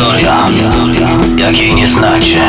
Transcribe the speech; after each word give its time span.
historia, 0.00 0.46
jakiej 1.36 1.74
nie 1.74 1.88
znacie. 1.88 2.44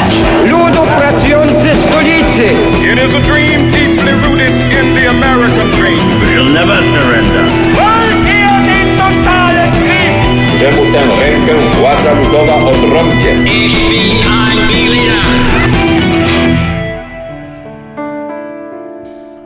Ludu 0.48 0.82
pracujący 0.98 1.70
stolicy! 1.88 2.46
It 2.94 3.00
is 3.06 3.16
a 3.16 3.20
dream 3.20 3.72
deeply 3.72 4.12
rooted 4.12 4.52
in 4.52 4.96
the 4.96 5.10
American 5.10 5.72
dream. 5.72 6.00
We'll 6.22 6.54
never 6.54 6.76
surrender. 6.76 7.46
Walki 7.76 8.38
o 8.44 8.58
den 8.66 8.98
totalen 8.98 9.72
Krieg! 9.72 10.60
że 10.60 10.72
mu 10.72 10.92
tę 10.92 11.00
rękę 11.20 11.54
władza 11.80 12.14
ludowa 12.14 12.56
odrąbie. 12.56 13.56
Ich 13.66 13.90
bin 13.90 14.28
ein. 14.28 14.62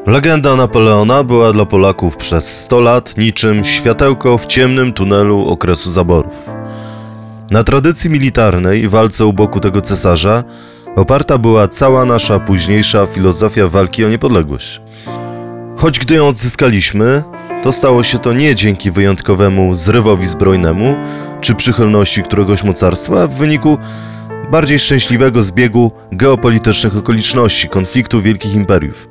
Legenda 0.07 0.55
Napoleona 0.55 1.23
była 1.23 1.51
dla 1.51 1.65
Polaków 1.65 2.17
przez 2.17 2.61
100 2.61 2.79
lat 2.81 3.17
niczym 3.17 3.63
światełko 3.65 4.37
w 4.37 4.45
ciemnym 4.45 4.93
tunelu 4.93 5.47
okresu 5.47 5.91
zaborów. 5.91 6.54
Na 7.51 7.63
tradycji 7.63 8.09
militarnej 8.09 8.81
i 8.83 8.87
walce 8.87 9.25
u 9.25 9.33
boku 9.33 9.59
tego 9.59 9.81
cesarza 9.81 10.43
oparta 10.95 11.37
była 11.37 11.67
cała 11.67 12.05
nasza 12.05 12.39
późniejsza 12.39 13.05
filozofia 13.05 13.67
walki 13.67 14.05
o 14.05 14.09
niepodległość. 14.09 14.81
Choć 15.77 15.99
gdy 15.99 16.15
ją 16.15 16.27
odzyskaliśmy, 16.27 17.23
to 17.63 17.71
stało 17.71 18.03
się 18.03 18.19
to 18.19 18.33
nie 18.33 18.55
dzięki 18.55 18.91
wyjątkowemu 18.91 19.75
zrywowi 19.75 20.25
zbrojnemu 20.25 20.95
czy 21.41 21.55
przychylności 21.55 22.23
któregoś 22.23 22.63
mocarstwa, 22.63 23.23
a 23.23 23.27
w 23.27 23.33
wyniku 23.33 23.77
bardziej 24.51 24.79
szczęśliwego 24.79 25.43
zbiegu 25.43 25.91
geopolitycznych 26.11 26.97
okoliczności 26.97 27.69
konfliktu 27.69 28.21
wielkich 28.21 28.55
imperiów. 28.55 29.09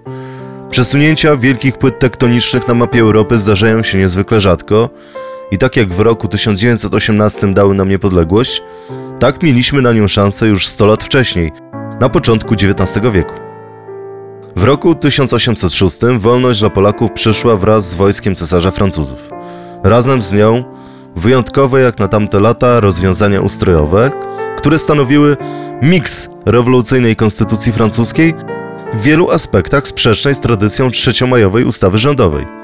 Przesunięcia 0.70 1.36
wielkich 1.36 1.78
płyt 1.78 1.98
tektonicznych 1.98 2.68
na 2.68 2.74
mapie 2.74 3.00
Europy 3.00 3.38
zdarzają 3.38 3.82
się 3.82 3.98
niezwykle 3.98 4.40
rzadko 4.40 4.90
i 5.54 5.58
tak 5.58 5.76
jak 5.76 5.88
w 5.92 6.00
roku 6.00 6.28
1918 6.28 7.54
dały 7.54 7.74
nam 7.74 7.88
niepodległość, 7.88 8.62
tak 9.18 9.42
mieliśmy 9.42 9.82
na 9.82 9.92
nią 9.92 10.08
szansę 10.08 10.46
już 10.46 10.66
100 10.66 10.86
lat 10.86 11.04
wcześniej, 11.04 11.52
na 12.00 12.08
początku 12.08 12.54
XIX 12.54 13.12
wieku. 13.12 13.34
W 14.56 14.64
roku 14.64 14.94
1806 14.94 16.00
wolność 16.18 16.60
dla 16.60 16.70
Polaków 16.70 17.12
przyszła 17.12 17.56
wraz 17.56 17.88
z 17.88 17.94
wojskiem 17.94 18.34
cesarza 18.34 18.70
Francuzów. 18.70 19.30
Razem 19.82 20.22
z 20.22 20.32
nią 20.32 20.64
wyjątkowe 21.16 21.80
jak 21.80 21.98
na 21.98 22.08
tamte 22.08 22.40
lata 22.40 22.80
rozwiązania 22.80 23.40
ustrojowe, 23.40 24.10
które 24.58 24.78
stanowiły 24.78 25.36
miks 25.82 26.28
rewolucyjnej 26.46 27.16
konstytucji 27.16 27.72
francuskiej 27.72 28.34
w 28.94 29.02
wielu 29.02 29.30
aspektach 29.30 29.86
sprzecznej 29.86 30.34
z 30.34 30.40
tradycją 30.40 30.90
trzeciomajowej 30.90 31.64
ustawy 31.64 31.98
rządowej. 31.98 32.63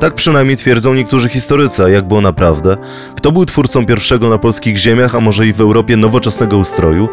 Tak 0.00 0.14
przynajmniej 0.14 0.56
twierdzą 0.56 0.94
niektórzy 0.94 1.28
historycy, 1.28 1.84
a 1.84 1.88
jak 1.88 2.08
było 2.08 2.20
naprawdę, 2.20 2.76
kto 3.16 3.32
był 3.32 3.44
twórcą 3.44 3.86
pierwszego 3.86 4.28
na 4.28 4.38
polskich 4.38 4.78
ziemiach, 4.78 5.14
a 5.14 5.20
może 5.20 5.46
i 5.46 5.52
w 5.52 5.60
Europie 5.60 5.96
nowoczesnego 5.96 6.56
ustroju, 6.56 7.08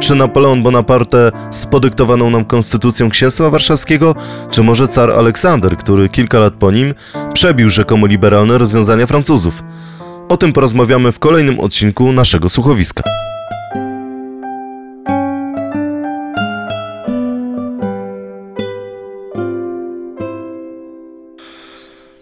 czy 0.00 0.14
Napoleon 0.14 0.62
Bonaparte 0.62 1.32
z 1.50 1.66
podyktowaną 1.66 2.30
nam 2.30 2.44
konstytucją 2.44 3.08
księstwa 3.10 3.50
warszawskiego, 3.50 4.14
czy 4.50 4.62
może 4.62 4.88
car 4.88 5.10
Aleksander, 5.10 5.76
który 5.76 6.08
kilka 6.08 6.38
lat 6.38 6.54
po 6.54 6.70
nim 6.70 6.94
przebił 7.32 7.70
rzekomo 7.70 8.06
liberalne 8.06 8.58
rozwiązania 8.58 9.06
Francuzów. 9.06 9.62
O 10.28 10.36
tym 10.36 10.52
porozmawiamy 10.52 11.12
w 11.12 11.18
kolejnym 11.18 11.60
odcinku 11.60 12.12
naszego 12.12 12.48
słuchowiska. 12.48 13.02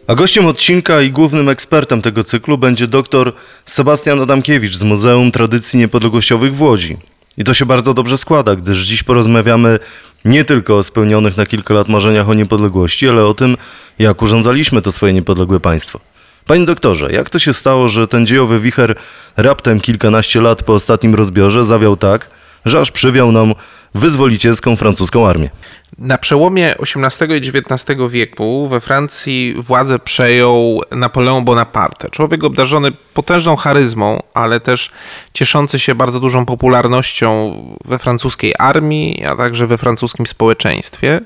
A 0.07 0.15
gościem 0.15 0.47
odcinka 0.47 1.01
i 1.01 1.11
głównym 1.11 1.49
ekspertem 1.49 2.03
tego 2.03 2.25
cyklu 2.25 2.59
będzie 2.59 2.87
dr 2.87 3.33
Sebastian 3.67 4.21
Adamkiewicz 4.21 4.77
z 4.77 4.83
Muzeum 4.83 5.33
Tradycji 5.33 5.79
Niepodległościowych 5.79 6.55
w 6.55 6.62
Łodzi. 6.62 6.97
I 7.39 7.45
to 7.45 7.55
się 7.55 7.67
bardzo 7.67 7.95
dobrze 7.95 8.19
składa, 8.19 8.57
gdyż 8.57 8.87
dziś 8.87 9.03
porozmawiamy 9.03 9.79
nie 10.25 10.45
tylko 10.45 10.79
o 10.79 10.84
spełnionych 10.84 11.37
na 11.37 11.47
kilka 11.47 11.75
lat 11.75 11.89
marzeniach 11.89 12.28
o 12.28 12.34
niepodległości, 12.34 13.09
ale 13.09 13.25
o 13.25 13.34
tym, 13.34 13.56
jak 13.99 14.22
urządzaliśmy 14.22 14.83
to 14.83 14.93
swoje 14.93 15.12
niepodległe 15.12 15.61
państwo. 15.61 16.00
Panie 16.45 16.65
doktorze, 16.65 17.12
jak 17.12 17.31
to 17.31 17.39
się 17.39 17.55
stało, 17.55 17.89
że 17.89 18.09
ten 18.09 18.27
dziejowy 18.27 18.61
wicher 18.61 18.95
raptem 19.37 19.81
kilkanaście 19.81 20.41
lat 20.41 20.62
po 20.62 20.72
ostatnim 20.72 21.15
rozbiorze 21.15 21.65
zawiał 21.65 21.97
tak, 21.97 22.31
że 22.65 22.81
aż 22.81 22.91
przywiał 22.91 23.33
nam 23.33 23.55
wyzwolicielską 23.95 24.77
francuską 24.77 25.28
armię? 25.28 25.50
Na 25.99 26.19
przełomie 26.19 26.75
XVIII 26.79 27.33
i 27.33 27.49
XIX 27.49 27.99
wieku 28.09 28.69
we 28.69 28.81
Francji 28.81 29.55
władzę 29.59 29.99
przejął 29.99 30.81
Napoleon 30.91 31.45
Bonaparte. 31.45 32.11
Człowiek 32.11 32.45
obdarzony 32.45 32.93
potężną 33.15 33.57
charyzmą, 33.57 34.21
ale 34.34 34.61
też 34.61 34.91
cieszący 35.33 35.79
się 35.79 35.95
bardzo 35.95 36.21
dużą 36.21 36.47
popularnością 36.47 37.57
we 37.84 37.99
francuskiej 37.99 38.55
armii, 38.59 39.25
a 39.25 39.37
także 39.37 39.67
we 39.67 39.79
francuskim 39.79 40.27
społeczeństwie. 40.27 41.21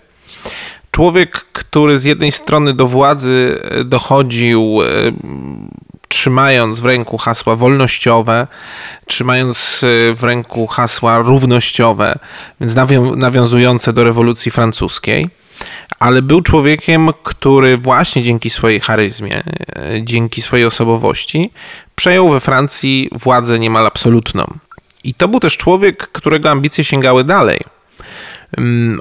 Człowiek, 0.91 1.31
który 1.53 1.99
z 1.99 2.05
jednej 2.05 2.33
strony 2.33 2.75
do 2.75 2.87
władzy 2.87 3.59
dochodził 3.85 4.79
e, 4.83 4.87
trzymając 6.15 6.81
w 6.81 6.84
ręku 6.84 7.19
hasła 7.19 7.56
wolnościowe, 7.56 8.47
trzymając 9.06 9.84
e, 9.84 10.15
w 10.15 10.25
ręku 10.25 10.66
hasła 10.66 11.19
równościowe, 11.19 12.19
więc 12.60 12.75
nawią- 12.75 13.16
nawiązujące 13.16 13.93
do 13.93 14.04
rewolucji 14.04 14.50
francuskiej, 14.50 15.28
ale 15.98 16.22
był 16.22 16.41
człowiekiem, 16.41 17.09
który 17.22 17.78
właśnie 17.78 18.22
dzięki 18.22 18.50
swojej 18.50 18.81
charyzmie, 18.81 19.37
e, 19.37 19.44
dzięki 20.03 20.43
swojej 20.43 20.66
osobowości, 20.66 21.50
przejął 21.94 22.31
we 22.31 22.41
Francji 22.41 23.09
władzę 23.12 23.59
niemal 23.59 23.87
absolutną. 23.87 24.44
I 25.04 25.15
to 25.15 25.28
był 25.28 25.41
też 25.41 25.56
człowiek, 25.56 26.09
którego 26.12 26.50
ambicje 26.50 26.84
sięgały 26.84 27.25
dalej. 27.25 27.60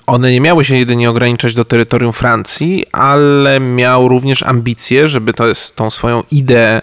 One 0.07 0.31
nie 0.31 0.41
miały 0.41 0.65
się 0.65 0.75
jedynie 0.75 1.09
ograniczać 1.09 1.53
do 1.53 1.65
terytorium 1.65 2.13
Francji, 2.13 2.85
ale 2.91 3.59
miał 3.59 4.07
również 4.07 4.43
ambicje, 4.43 5.07
żeby 5.07 5.33
to 5.33 5.47
jest 5.47 5.75
tą 5.75 5.89
swoją 5.89 6.23
ideę 6.31 6.81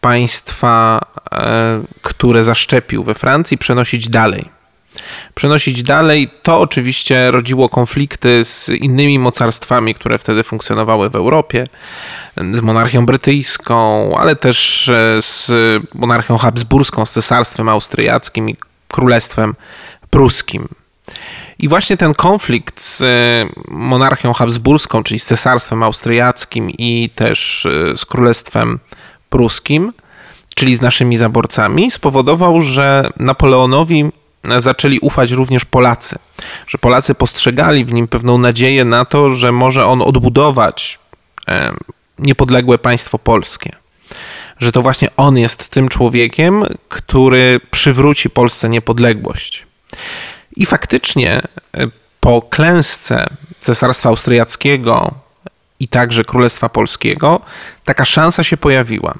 państwa, 0.00 1.00
e, 1.32 1.82
które 2.02 2.44
zaszczepił 2.44 3.04
we 3.04 3.14
Francji, 3.14 3.58
przenosić 3.58 4.08
dalej. 4.08 4.44
Przenosić 5.34 5.82
dalej, 5.82 6.28
to 6.42 6.60
oczywiście 6.60 7.30
rodziło 7.30 7.68
konflikty 7.68 8.44
z 8.44 8.68
innymi 8.68 9.18
mocarstwami, 9.18 9.94
które 9.94 10.18
wtedy 10.18 10.42
funkcjonowały 10.42 11.10
w 11.10 11.16
Europie, 11.16 11.66
z 12.52 12.60
monarchią 12.60 13.06
brytyjską, 13.06 14.10
ale 14.18 14.36
też 14.36 14.88
e, 14.88 15.22
z 15.22 15.52
monarchią 15.94 16.38
habsburską, 16.38 17.06
z 17.06 17.12
cesarstwem 17.12 17.68
austriackim 17.68 18.50
i 18.50 18.56
królestwem 18.88 19.54
pruskim. 20.10 20.68
I 21.58 21.68
właśnie 21.68 21.96
ten 21.96 22.14
konflikt 22.14 22.80
z 22.80 23.02
e, 23.02 23.06
monarchią 23.68 24.32
habsburską, 24.32 25.02
czyli 25.02 25.20
z 25.20 25.24
cesarstwem 25.24 25.82
austriackim 25.82 26.70
i 26.70 27.10
też 27.14 27.66
e, 27.66 27.96
z 27.96 28.06
królestwem 28.06 28.78
pruskim, 29.30 29.92
czyli 30.54 30.76
z 30.76 30.80
naszymi 30.80 31.16
zaborcami, 31.16 31.90
spowodował, 31.90 32.60
że 32.60 33.10
Napoleonowi 33.16 34.04
zaczęli 34.58 34.98
ufać 34.98 35.30
również 35.30 35.64
Polacy. 35.64 36.18
Że 36.66 36.78
Polacy 36.78 37.14
postrzegali 37.14 37.84
w 37.84 37.92
nim 37.92 38.08
pewną 38.08 38.38
nadzieję 38.38 38.84
na 38.84 39.04
to, 39.04 39.30
że 39.30 39.52
może 39.52 39.86
on 39.86 40.02
odbudować 40.02 40.98
e, 41.48 41.72
niepodległe 42.18 42.78
państwo 42.78 43.18
polskie. 43.18 43.72
Że 44.58 44.72
to 44.72 44.82
właśnie 44.82 45.08
on 45.16 45.38
jest 45.38 45.68
tym 45.68 45.88
człowiekiem, 45.88 46.64
który 46.88 47.60
przywróci 47.70 48.30
Polsce 48.30 48.68
niepodległość. 48.68 49.66
I 50.58 50.66
faktycznie 50.66 51.40
e, 51.76 51.86
po 52.20 52.42
klęsce 52.42 53.26
Cesarstwa 53.60 54.08
Austriackiego 54.08 55.14
i 55.80 55.88
także 55.88 56.24
Królestwa 56.24 56.68
Polskiego 56.68 57.40
taka 57.84 58.04
szansa 58.04 58.44
się 58.44 58.56
pojawiła. 58.56 59.14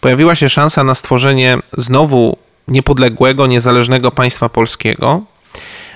Pojawiła 0.00 0.34
się 0.34 0.48
szansa 0.48 0.84
na 0.84 0.94
stworzenie 0.94 1.58
znowu 1.76 2.36
niepodległego, 2.68 3.46
niezależnego 3.46 4.10
państwa 4.10 4.48
polskiego, 4.48 5.22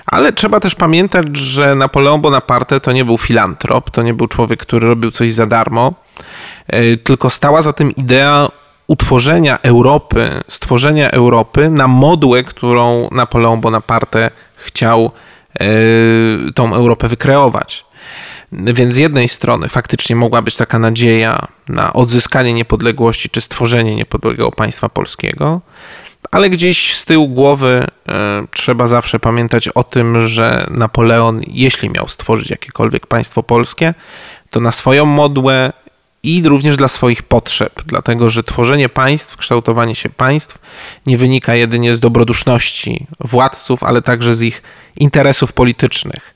ale 0.05 0.33
trzeba 0.33 0.59
też 0.59 0.75
pamiętać, 0.75 1.37
że 1.37 1.75
Napoleon 1.75 2.21
Bonaparte 2.21 2.79
to 2.79 2.91
nie 2.91 3.05
był 3.05 3.17
filantrop, 3.17 3.89
to 3.89 4.01
nie 4.01 4.13
był 4.13 4.27
człowiek, 4.27 4.59
który 4.59 4.87
robił 4.87 5.11
coś 5.11 5.33
za 5.33 5.45
darmo, 5.45 5.93
e, 6.67 6.97
tylko 6.97 7.29
stała 7.29 7.61
za 7.61 7.73
tym 7.73 7.95
idea 7.95 8.49
utworzenia 8.89 9.59
Europy, 9.61 10.41
stworzenia 10.47 11.11
Europy 11.11 11.69
na 11.69 11.87
modłę, 11.87 12.43
którą 12.43 13.09
Napoleon 13.11 13.61
Bonaparte 13.61 14.31
chciał 14.69 15.11
e, 15.59 15.65
tą 16.55 16.75
Europę 16.75 17.07
wykreować. 17.07 17.85
Więc 18.51 18.93
z 18.93 18.97
jednej 18.97 19.27
strony 19.27 19.67
faktycznie 19.67 20.15
mogła 20.15 20.41
być 20.41 20.55
taka 20.55 20.79
nadzieja 20.79 21.47
na 21.67 21.93
odzyskanie 21.93 22.53
niepodległości 22.53 23.29
czy 23.29 23.41
stworzenie 23.41 23.95
niepodległego 23.95 24.51
państwa 24.51 24.89
polskiego, 24.89 25.61
ale 26.31 26.49
gdzieś 26.49 26.95
z 26.95 27.05
tyłu 27.05 27.27
głowy 27.27 27.87
e, 28.09 28.45
trzeba 28.51 28.87
zawsze 28.87 29.19
pamiętać 29.19 29.67
o 29.67 29.83
tym, 29.83 30.27
że 30.27 30.65
Napoleon, 30.71 31.41
jeśli 31.47 31.89
miał 31.89 32.07
stworzyć 32.07 32.49
jakiekolwiek 32.49 33.07
państwo 33.07 33.43
polskie, 33.43 33.93
to 34.49 34.59
na 34.59 34.71
swoją 34.71 35.05
modłę 35.05 35.73
i 36.23 36.43
również 36.45 36.77
dla 36.77 36.87
swoich 36.87 37.23
potrzeb, 37.23 37.81
dlatego 37.85 38.29
że 38.29 38.43
tworzenie 38.43 38.89
państw, 38.89 39.37
kształtowanie 39.37 39.95
się 39.95 40.09
państw 40.09 40.59
nie 41.05 41.17
wynika 41.17 41.55
jedynie 41.55 41.95
z 41.95 41.99
dobroduszności 41.99 43.07
władców, 43.19 43.83
ale 43.83 44.01
także 44.01 44.35
z 44.35 44.41
ich 44.41 44.61
interesów 44.95 45.53
politycznych. 45.53 46.35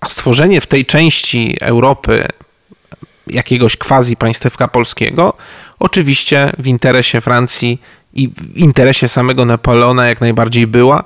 A 0.00 0.08
stworzenie 0.08 0.60
w 0.60 0.66
tej 0.66 0.86
części 0.86 1.56
Europy 1.60 2.28
jakiegoś 3.26 3.76
quasi 3.76 4.16
państewka 4.16 4.68
polskiego, 4.68 5.32
oczywiście 5.78 6.52
w 6.58 6.66
interesie 6.66 7.20
Francji 7.20 7.80
i 8.14 8.28
w 8.28 8.58
interesie 8.58 9.08
samego 9.08 9.44
Napoleona 9.44 10.06
jak 10.06 10.20
najbardziej 10.20 10.66
była. 10.66 11.04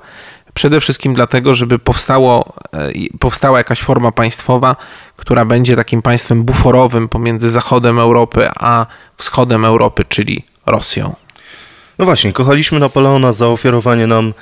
Przede 0.58 0.80
wszystkim 0.80 1.14
dlatego, 1.14 1.54
żeby 1.54 1.78
powstało, 1.78 2.54
e, 2.72 2.90
powstała 3.20 3.58
jakaś 3.58 3.80
forma 3.80 4.12
państwowa, 4.12 4.76
która 5.16 5.44
będzie 5.44 5.76
takim 5.76 6.02
państwem 6.02 6.44
buforowym 6.44 7.08
pomiędzy 7.08 7.50
zachodem 7.50 7.98
Europy 7.98 8.48
a 8.54 8.86
wschodem 9.16 9.64
Europy, 9.64 10.04
czyli 10.08 10.44
Rosją. 10.66 11.14
No 11.98 12.04
właśnie, 12.04 12.32
kochaliśmy 12.32 12.80
Napoleona 12.80 13.32
za 13.32 13.48
ofiarowanie 13.48 14.06
nam 14.06 14.32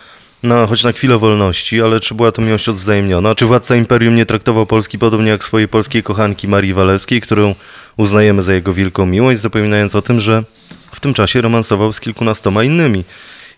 na, 0.42 0.66
choć 0.66 0.84
na 0.84 0.92
chwilę 0.92 1.18
wolności, 1.18 1.82
ale 1.82 2.00
czy 2.00 2.14
była 2.14 2.32
to 2.32 2.42
miłość 2.42 2.68
odwzajemniona? 2.68 3.34
Czy 3.34 3.46
władca 3.46 3.76
imperium 3.76 4.16
nie 4.16 4.26
traktował 4.26 4.66
Polski 4.66 4.98
podobnie 4.98 5.30
jak 5.30 5.44
swojej 5.44 5.68
polskiej 5.68 6.02
kochanki 6.02 6.48
Marii 6.48 6.74
Walewskiej, 6.74 7.20
którą 7.20 7.54
uznajemy 7.96 8.42
za 8.42 8.52
jego 8.54 8.72
wielką 8.72 9.06
miłość, 9.06 9.40
zapominając 9.40 9.94
o 9.94 10.02
tym, 10.02 10.20
że 10.20 10.44
w 10.92 11.00
tym 11.00 11.14
czasie 11.14 11.40
romansował 11.40 11.92
z 11.92 12.00
kilkunastoma 12.00 12.64
innymi? 12.64 13.04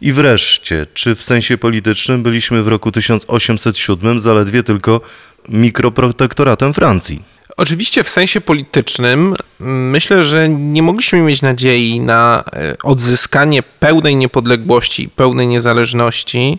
I 0.01 0.13
wreszcie, 0.13 0.87
czy 0.95 1.15
w 1.15 1.23
sensie 1.23 1.59
politycznym 1.59 2.23
byliśmy 2.23 2.63
w 2.63 2.69
roku 2.69 2.93
1807 2.93 4.19
zaledwie 4.21 4.63
tylko 4.63 5.01
mikroprotektoratem 5.49 6.75
Francji? 6.75 7.23
Oczywiście 7.57 8.05
w 8.05 8.09
sensie 8.09 8.41
politycznym 8.41 9.35
myślę, 9.61 10.25
że 10.25 10.49
nie 10.49 10.83
mogliśmy 10.83 11.21
mieć 11.21 11.43
nadziei 11.43 12.01
na 12.01 12.45
e, 12.53 12.77
odzyskanie 12.83 13.63
pełnej 13.63 14.17
niepodległości, 14.17 15.09
pełnej 15.09 15.47
niezależności, 15.47 16.59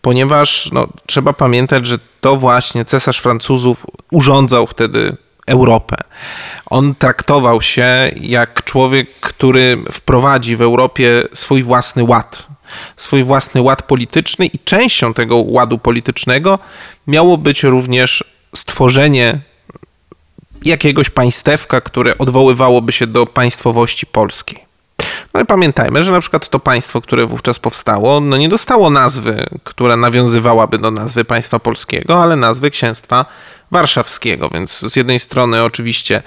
ponieważ 0.00 0.72
no, 0.72 0.88
trzeba 1.06 1.32
pamiętać, 1.32 1.86
że 1.86 1.98
to 2.20 2.36
właśnie 2.36 2.84
cesarz 2.84 3.18
Francuzów 3.18 3.86
urządzał 4.10 4.66
wtedy 4.66 5.16
Europę. 5.46 5.96
On 6.66 6.94
traktował 6.94 7.62
się 7.62 8.10
jak 8.20 8.64
człowiek, 8.64 9.20
który 9.20 9.76
wprowadzi 9.92 10.56
w 10.56 10.62
Europie 10.62 11.22
swój 11.32 11.62
własny 11.62 12.04
ład, 12.04 12.46
swój 12.96 13.24
własny 13.24 13.62
ład 13.62 13.82
polityczny 13.82 14.46
i 14.46 14.58
częścią 14.58 15.14
tego 15.14 15.36
ładu 15.36 15.78
politycznego 15.78 16.58
miało 17.06 17.38
być 17.38 17.62
również 17.62 18.24
stworzenie 18.54 19.40
jakiegoś 20.64 21.10
państewka, 21.10 21.80
które 21.80 22.18
odwoływałoby 22.18 22.92
się 22.92 23.06
do 23.06 23.26
państwowości 23.26 24.06
polskiej. 24.06 24.67
No 25.34 25.40
i 25.40 25.44
pamiętajmy, 25.44 26.04
że 26.04 26.12
na 26.12 26.20
przykład 26.20 26.48
to 26.48 26.58
państwo, 26.58 27.00
które 27.00 27.26
wówczas 27.26 27.58
powstało, 27.58 28.20
no 28.20 28.36
nie 28.36 28.48
dostało 28.48 28.90
nazwy, 28.90 29.46
która 29.64 29.96
nawiązywałaby 29.96 30.78
do 30.78 30.90
nazwy 30.90 31.24
państwa 31.24 31.58
polskiego, 31.58 32.22
ale 32.22 32.36
nazwy 32.36 32.70
księstwa 32.70 33.26
warszawskiego. 33.70 34.50
Więc 34.54 34.78
z 34.78 34.96
jednej 34.96 35.18
strony 35.18 35.64
oczywiście 35.64 36.22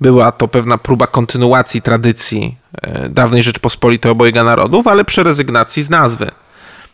była 0.00 0.32
to 0.32 0.48
pewna 0.48 0.78
próba 0.78 1.06
kontynuacji 1.06 1.82
tradycji 1.82 2.56
e, 2.82 3.08
dawnej 3.08 3.42
Rzeczpospolitej 3.42 4.12
obojga 4.12 4.44
narodów, 4.44 4.86
ale 4.86 5.04
przy 5.04 5.22
rezygnacji 5.22 5.82
z 5.82 5.90
nazwy 5.90 6.30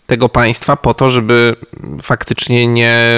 tego 0.06 0.28
państwa 0.28 0.76
po 0.76 0.94
to, 0.94 1.10
żeby 1.10 1.56
faktycznie 2.02 2.66
nie 2.66 3.10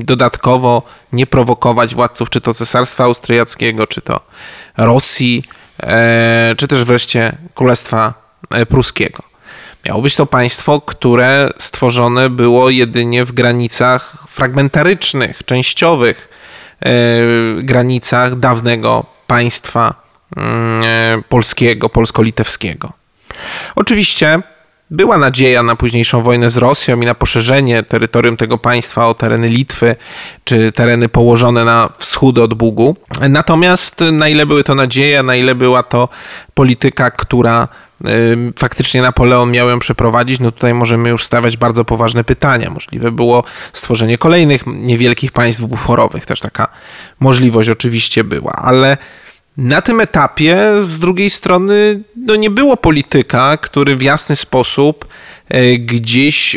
dodatkowo 0.00 0.82
nie 1.12 1.26
prowokować 1.26 1.94
władców 1.94 2.30
czy 2.30 2.40
to 2.40 2.54
cesarstwa 2.54 3.04
austriackiego, 3.04 3.86
czy 3.86 4.00
to 4.00 4.20
Rosji, 4.76 5.44
czy 6.56 6.68
też 6.68 6.84
wreszcie 6.84 7.36
Królestwa 7.54 8.14
e, 8.50 8.66
Pruskiego. 8.66 9.22
Miało 9.86 10.02
być 10.02 10.16
to 10.16 10.26
państwo, 10.26 10.80
które 10.80 11.48
stworzone 11.58 12.30
było 12.30 12.70
jedynie 12.70 13.24
w 13.24 13.32
granicach 13.32 14.16
fragmentarycznych, 14.28 15.44
częściowych 15.44 16.28
e, 16.80 16.90
granicach 17.62 18.38
dawnego 18.38 19.06
państwa 19.26 19.94
mm, 20.36 21.22
polskiego, 21.28 21.88
polsko-litewskiego. 21.88 22.92
Oczywiście 23.74 24.42
była 24.90 25.18
nadzieja 25.18 25.62
na 25.62 25.76
późniejszą 25.76 26.22
wojnę 26.22 26.50
z 26.50 26.56
Rosją 26.56 27.00
i 27.00 27.06
na 27.06 27.14
poszerzenie 27.14 27.82
terytorium 27.82 28.36
tego 28.36 28.58
państwa 28.58 29.08
o 29.08 29.14
tereny 29.14 29.48
Litwy 29.48 29.96
czy 30.44 30.72
tereny 30.72 31.08
położone 31.08 31.64
na 31.64 31.88
wschód 31.98 32.38
od 32.38 32.54
Bugu. 32.54 32.96
Natomiast 33.28 34.00
na 34.12 34.28
ile 34.28 34.46
były 34.46 34.64
to 34.64 34.74
nadzieje, 34.74 35.22
na 35.22 35.36
ile 35.36 35.54
była 35.54 35.82
to 35.82 36.08
polityka, 36.54 37.10
która 37.10 37.68
faktycznie 38.58 39.02
Napoleon 39.02 39.50
miał 39.50 39.68
ją 39.68 39.78
przeprowadzić, 39.78 40.40
no 40.40 40.52
tutaj 40.52 40.74
możemy 40.74 41.08
już 41.08 41.24
stawiać 41.24 41.56
bardzo 41.56 41.84
poważne 41.84 42.24
pytania. 42.24 42.70
Możliwe 42.70 43.12
było 43.12 43.44
stworzenie 43.72 44.18
kolejnych 44.18 44.62
niewielkich 44.66 45.32
państw 45.32 45.62
buforowych, 45.62 46.26
też 46.26 46.40
taka 46.40 46.68
możliwość 47.20 47.68
oczywiście 47.68 48.24
była, 48.24 48.52
ale 48.52 48.96
na 49.56 49.82
tym 49.82 50.00
etapie 50.00 50.58
z 50.80 50.98
drugiej 50.98 51.30
strony 51.30 52.02
no 52.16 52.36
nie 52.36 52.50
było 52.50 52.76
polityka, 52.76 53.56
który 53.56 53.96
w 53.96 54.02
jasny 54.02 54.36
sposób 54.36 55.08
e, 55.48 55.78
gdzieś 55.78 56.56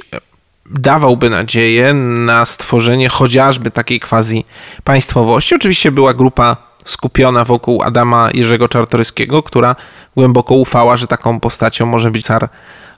dawałby 0.71 1.29
nadzieję 1.29 1.93
na 1.93 2.45
stworzenie 2.45 3.09
chociażby 3.09 3.71
takiej 3.71 3.99
quasi 3.99 4.45
państwowości. 4.83 5.55
Oczywiście 5.55 5.91
była 5.91 6.13
grupa 6.13 6.57
skupiona 6.85 7.43
wokół 7.43 7.83
Adama 7.83 8.29
Jerzego 8.33 8.67
Czartoryskiego, 8.67 9.43
która 9.43 9.75
głęboko 10.15 10.55
ufała, 10.55 10.97
że 10.97 11.07
taką 11.07 11.39
postacią 11.39 11.85
może 11.85 12.11
być 12.11 12.25
car 12.25 12.49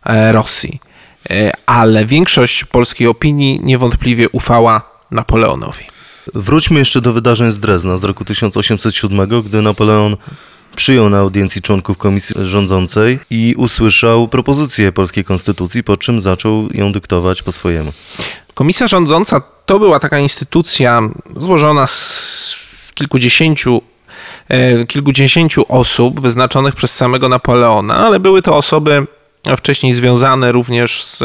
e, 0.06 0.32
Rosji. 0.32 0.80
E, 1.30 1.52
ale 1.66 2.06
większość 2.06 2.66
polskiej 2.66 3.08
opinii 3.08 3.60
niewątpliwie 3.64 4.30
ufała 4.30 4.82
Napoleonowi. 5.12 5.99
Wróćmy 6.34 6.80
jeszcze 6.80 7.02
do 7.02 7.14
wydarzeń 7.14 7.52
z 7.52 7.60
Drezna 7.60 7.98
z 7.98 8.04
roku 8.04 8.26
1807, 8.26 9.42
gdy 9.46 9.62
Napoleon 9.62 10.18
przyjął 10.76 11.10
na 11.10 11.18
audiencji 11.18 11.62
członków 11.62 11.98
komisji 11.98 12.36
rządzącej 12.46 13.20
i 13.30 13.56
usłyszał 13.58 14.28
propozycję 14.28 14.92
polskiej 14.92 15.24
konstytucji, 15.24 15.84
po 15.84 15.98
czym 15.98 16.22
zaczął 16.22 16.68
ją 16.74 16.92
dyktować 16.92 17.44
po 17.44 17.52
swojemu. 17.52 17.94
Komisja 18.54 18.88
rządząca 18.88 19.42
to 19.66 19.80
była 19.80 20.00
taka 20.00 20.20
instytucja 20.20 21.02
złożona 21.38 21.88
z 21.88 22.56
kilkudziesięciu 22.94 23.82
e, 24.48 24.86
kilkudziesięciu 24.86 25.66
osób 25.68 26.20
wyznaczonych 26.20 26.76
przez 26.76 26.96
samego 26.96 27.30
Napoleona, 27.30 27.98
ale 27.98 28.20
były 28.20 28.42
to 28.42 28.58
osoby 28.58 29.08
wcześniej 29.58 29.94
związane 29.94 30.52
również 30.52 31.04
z 31.04 31.24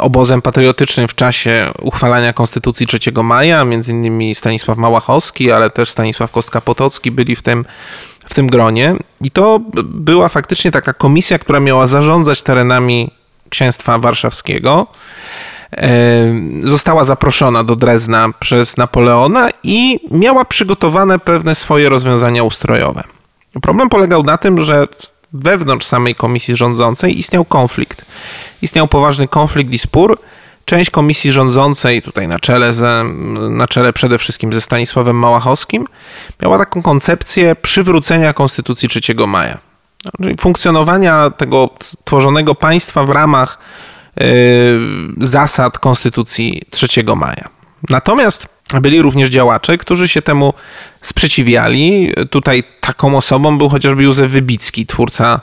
obozem 0.00 0.42
patriotycznym 0.42 1.08
w 1.08 1.14
czasie 1.14 1.70
uchwalania 1.82 2.32
Konstytucji 2.32 2.86
3 2.86 2.98
maja, 3.22 3.64
między 3.64 3.92
innymi 3.92 4.34
Stanisław 4.34 4.78
Małachowski, 4.78 5.52
ale 5.52 5.70
też 5.70 5.90
Stanisław 5.90 6.32
Kostka-Potocki 6.32 7.10
byli 7.10 7.36
w 7.36 7.42
tym, 7.42 7.64
w 8.26 8.34
tym 8.34 8.46
gronie. 8.46 8.94
I 9.20 9.30
to 9.30 9.60
była 9.84 10.28
faktycznie 10.28 10.70
taka 10.70 10.92
komisja, 10.92 11.38
która 11.38 11.60
miała 11.60 11.86
zarządzać 11.86 12.42
terenami 12.42 13.10
księstwa 13.48 13.98
warszawskiego. 13.98 14.86
E, 15.72 15.88
została 16.62 17.04
zaproszona 17.04 17.64
do 17.64 17.76
Drezna 17.76 18.28
przez 18.40 18.76
Napoleona 18.76 19.48
i 19.62 20.00
miała 20.10 20.44
przygotowane 20.44 21.18
pewne 21.18 21.54
swoje 21.54 21.88
rozwiązania 21.88 22.42
ustrojowe. 22.42 23.02
Problem 23.62 23.88
polegał 23.88 24.22
na 24.22 24.38
tym, 24.38 24.58
że 24.58 24.86
wewnątrz 25.40 25.86
samej 25.86 26.14
komisji 26.14 26.56
rządzącej 26.56 27.18
istniał 27.18 27.44
konflikt. 27.44 28.06
Istniał 28.62 28.88
poważny 28.88 29.28
konflikt 29.28 29.72
i 29.72 29.78
spór. 29.78 30.18
Część 30.64 30.90
komisji 30.90 31.32
rządzącej, 31.32 32.02
tutaj 32.02 32.28
na 32.28 32.38
czele, 32.38 32.72
ze, 32.72 33.04
na 33.50 33.68
czele 33.68 33.92
przede 33.92 34.18
wszystkim 34.18 34.52
ze 34.52 34.60
Stanisławem 34.60 35.16
Małachowskim, 35.16 35.86
miała 36.42 36.58
taką 36.58 36.82
koncepcję 36.82 37.56
przywrócenia 37.56 38.32
Konstytucji 38.32 38.88
3 38.88 39.00
maja. 39.26 39.58
Czyli 40.22 40.34
funkcjonowania 40.40 41.30
tego 41.30 41.70
tworzonego 42.04 42.54
państwa 42.54 43.04
w 43.04 43.10
ramach 43.10 43.58
yy, 44.16 44.26
zasad 45.18 45.78
Konstytucji 45.78 46.62
3 46.70 46.86
maja. 47.16 47.48
Natomiast 47.90 48.55
byli 48.74 49.02
również 49.02 49.28
działacze, 49.28 49.78
którzy 49.78 50.08
się 50.08 50.22
temu 50.22 50.52
sprzeciwiali. 51.02 52.12
Tutaj 52.30 52.64
taką 52.80 53.16
osobą 53.16 53.58
był 53.58 53.68
chociażby 53.68 54.02
Józef 54.02 54.30
Wybicki, 54.30 54.86
twórca 54.86 55.40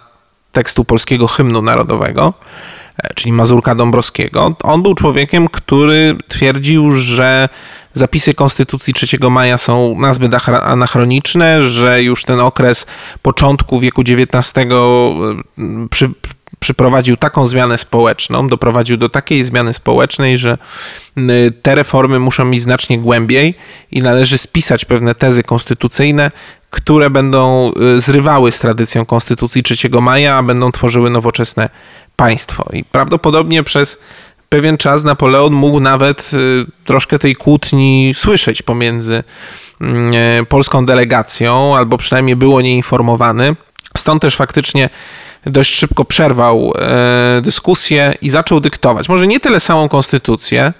tekstu 0.51 0.85
polskiego 0.85 1.27
hymnu 1.27 1.61
narodowego, 1.61 2.33
e, 2.97 3.13
czyli 3.13 3.33
Mazurka 3.33 3.75
Dąbrowskiego. 3.75 4.55
On 4.63 4.83
był 4.83 4.93
człowiekiem, 4.93 5.47
który 5.47 6.17
twierdził, 6.27 6.91
że 6.91 7.49
zapisy 7.93 8.33
Konstytucji 8.33 8.93
3 8.93 9.29
maja 9.29 9.57
są 9.57 9.95
nazbyt 9.99 10.33
anachroniczne, 10.47 11.63
że 11.63 12.03
już 12.03 12.23
ten 12.23 12.39
okres 12.39 12.85
początku 13.21 13.79
wieku 13.79 14.01
XIX 14.01 14.53
przy, 15.89 16.09
przyprowadził 16.63 17.17
taką 17.17 17.45
zmianę 17.45 17.77
społeczną, 17.77 18.47
doprowadził 18.47 18.97
do 18.97 19.09
takiej 19.09 19.43
zmiany 19.43 19.73
społecznej, 19.73 20.37
że 20.37 20.57
te 21.61 21.75
reformy 21.75 22.19
muszą 22.19 22.51
iść 22.51 22.61
znacznie 22.61 22.99
głębiej 22.99 23.55
i 23.91 24.01
należy 24.01 24.37
spisać 24.37 24.85
pewne 24.85 25.15
tezy 25.15 25.43
konstytucyjne, 25.43 26.31
które 26.69 27.09
będą 27.09 27.71
zrywały 27.97 28.51
z 28.51 28.59
tradycją 28.59 29.05
Konstytucji 29.05 29.63
3 29.63 29.89
maja, 30.01 30.35
a 30.35 30.43
będą 30.43 30.71
tworzyły 30.71 31.09
nowoczesne 31.09 31.69
państwo. 32.15 32.65
I 32.73 32.83
prawdopodobnie 32.83 33.63
przez 33.63 33.97
pewien 34.49 34.77
czas 34.77 35.03
Napoleon 35.03 35.53
mógł 35.53 35.79
nawet 35.79 36.31
y, 36.33 36.65
troszkę 36.85 37.19
tej 37.19 37.35
kłótni 37.35 38.13
słyszeć 38.15 38.61
pomiędzy 38.61 39.23
mm, 39.81 40.45
polską 40.45 40.85
delegacją, 40.85 41.77
albo 41.77 41.97
przynajmniej 41.97 42.35
było 42.35 42.61
nieinformowany. 42.61 43.55
Stąd 43.97 44.21
też 44.21 44.35
faktycznie 44.35 44.89
dość 45.45 45.75
szybko 45.75 46.05
przerwał 46.05 46.73
e, 46.75 47.41
dyskusję 47.41 48.13
i 48.21 48.29
zaczął 48.29 48.59
dyktować. 48.59 49.09
Może 49.09 49.27
nie 49.27 49.39
tyle 49.39 49.59
samą 49.59 49.89
konstytucję, 49.89 50.73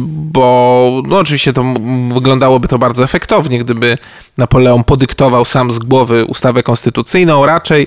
bo 0.00 1.02
no 1.06 1.18
oczywiście 1.18 1.52
to 1.52 1.74
wyglądałoby 2.14 2.68
to 2.68 2.78
bardzo 2.78 3.04
efektownie, 3.04 3.58
gdyby 3.58 3.98
Napoleon 4.38 4.84
podyktował 4.84 5.44
sam 5.44 5.70
z 5.70 5.78
głowy 5.78 6.24
ustawę 6.24 6.62
konstytucyjną. 6.62 7.46
Raczej 7.46 7.86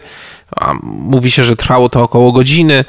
mówi 0.83 1.31
się, 1.31 1.43
że 1.43 1.55
trwało 1.55 1.89
to 1.89 2.03
około 2.03 2.31
godziny 2.31 2.85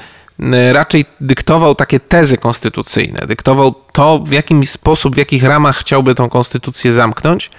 raczej 0.72 1.04
dyktował 1.20 1.74
takie 1.74 2.00
tezy 2.00 2.38
konstytucyjne, 2.38 3.26
dyktował 3.26 3.74
to, 3.92 4.18
w 4.18 4.32
jaki 4.32 4.66
sposób, 4.66 5.14
w 5.14 5.18
jakich 5.18 5.44
ramach 5.44 5.76
chciałby 5.76 6.14
tą 6.14 6.28
konstytucję 6.28 6.92
zamknąć, 6.92 7.50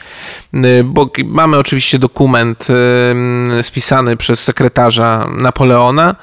bo 0.84 1.10
mamy 1.26 1.58
oczywiście 1.58 2.00
dokument 2.00 2.68
spisany 3.62 4.18
przez 4.18 4.44
sekretarza 4.44 5.28
Napoleona, 5.38 6.16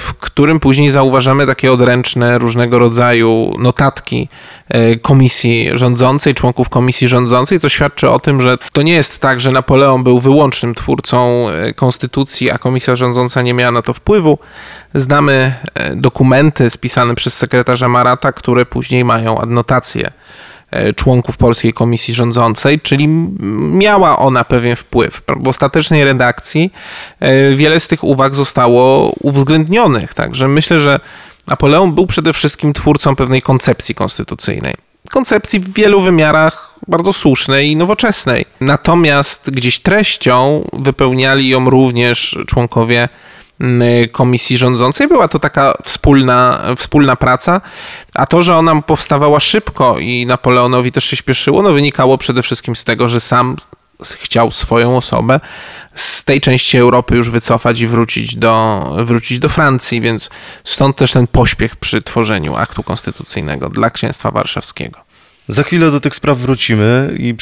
w 0.00 0.14
którym 0.20 0.60
później 0.60 0.90
zauważamy 0.90 1.46
takie 1.46 1.72
odręczne 1.72 2.38
różnego 2.38 2.78
rodzaju 2.78 3.54
notatki 3.58 4.28
e, 4.68 4.96
komisji 4.96 5.70
rządzącej, 5.72 6.34
członków 6.34 6.68
komisji 6.68 7.08
rządzącej, 7.08 7.58
co 7.58 7.68
świadczy 7.68 8.10
o 8.10 8.18
tym, 8.18 8.40
że 8.40 8.58
to 8.72 8.82
nie 8.82 8.92
jest 8.92 9.18
tak, 9.18 9.40
że 9.40 9.50
Napoleon 9.50 10.04
był 10.04 10.20
wyłącznym 10.20 10.74
twórcą 10.74 11.48
e, 11.50 11.74
konstytucji, 11.74 12.50
a 12.50 12.58
komisja 12.58 12.96
rządząca 12.96 13.42
nie 13.42 13.54
miała 13.54 13.72
na 13.72 13.82
to 13.82 13.94
wpływu. 13.94 14.38
Znamy 14.94 15.54
dokumenty 15.96 16.70
spisane 16.70 17.14
przez 17.14 17.36
sekretarza 17.36 17.88
Marata, 17.88 18.32
które 18.32 18.66
później 18.66 19.04
mają 19.04 19.38
adnotację 19.38 20.10
E, 20.10 20.53
członków 20.96 21.36
polskiej 21.36 21.72
komisji 21.72 22.14
rządzącej, 22.14 22.80
czyli 22.80 23.08
miała 23.08 24.18
ona 24.18 24.44
pewien 24.44 24.76
wpływ. 24.76 25.22
W 25.36 25.48
ostatecznej 25.48 26.04
redakcji 26.04 26.72
e, 27.20 27.54
wiele 27.54 27.80
z 27.80 27.88
tych 27.88 28.04
uwag 28.04 28.34
zostało 28.34 29.12
uwzględnionych, 29.20 30.14
także 30.14 30.48
myślę, 30.48 30.80
że 30.80 31.00
Napoleon 31.46 31.94
był 31.94 32.06
przede 32.06 32.32
wszystkim 32.32 32.72
twórcą 32.72 33.16
pewnej 33.16 33.42
koncepcji 33.42 33.94
konstytucyjnej. 33.94 34.74
Koncepcji 35.10 35.60
w 35.60 35.74
wielu 35.74 36.00
wymiarach 36.00 36.74
bardzo 36.88 37.12
słusznej 37.12 37.70
i 37.70 37.76
nowoczesnej. 37.76 38.44
Natomiast 38.60 39.50
gdzieś 39.50 39.78
treścią 39.78 40.68
wypełniali 40.72 41.48
ją 41.48 41.70
również 41.70 42.38
członkowie 42.46 43.08
komisji 44.12 44.58
rządzącej. 44.58 45.08
Była 45.08 45.28
to 45.28 45.38
taka 45.38 45.74
wspólna, 45.84 46.62
wspólna 46.76 47.16
praca, 47.16 47.60
a 48.14 48.26
to, 48.26 48.42
że 48.42 48.56
ona 48.56 48.82
powstawała 48.82 49.40
szybko 49.40 49.98
i 49.98 50.26
Napoleonowi 50.26 50.92
też 50.92 51.04
się 51.04 51.16
śpieszyło, 51.16 51.62
no 51.62 51.72
wynikało 51.72 52.18
przede 52.18 52.42
wszystkim 52.42 52.76
z 52.76 52.84
tego, 52.84 53.08
że 53.08 53.20
sam 53.20 53.56
chciał 54.02 54.50
swoją 54.50 54.96
osobę 54.96 55.40
z 55.94 56.24
tej 56.24 56.40
części 56.40 56.78
Europy 56.78 57.16
już 57.16 57.30
wycofać 57.30 57.80
i 57.80 57.86
wrócić 57.86 58.36
do, 58.36 58.80
wrócić 58.98 59.38
do 59.38 59.48
Francji, 59.48 60.00
więc 60.00 60.30
stąd 60.64 60.96
też 60.96 61.12
ten 61.12 61.26
pośpiech 61.26 61.76
przy 61.76 62.02
tworzeniu 62.02 62.56
aktu 62.56 62.82
konstytucyjnego 62.82 63.70
dla 63.70 63.90
księstwa 63.90 64.30
warszawskiego. 64.30 65.00
Za 65.48 65.62
chwilę 65.62 65.90
do 65.90 66.00
tych 66.00 66.14
spraw 66.14 66.38
wrócimy 66.38 67.14
i 67.18 67.34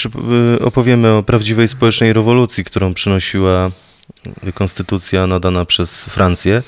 y, 0.58 0.64
opowiemy 0.64 1.12
o 1.12 1.22
prawdziwej 1.22 1.68
społecznej 1.68 2.12
rewolucji, 2.12 2.64
którą 2.64 2.94
przynosiła 2.94 3.70
konstytucja 4.54 5.26
nadana 5.26 5.64
przez 5.64 6.04
Francję. 6.04 6.62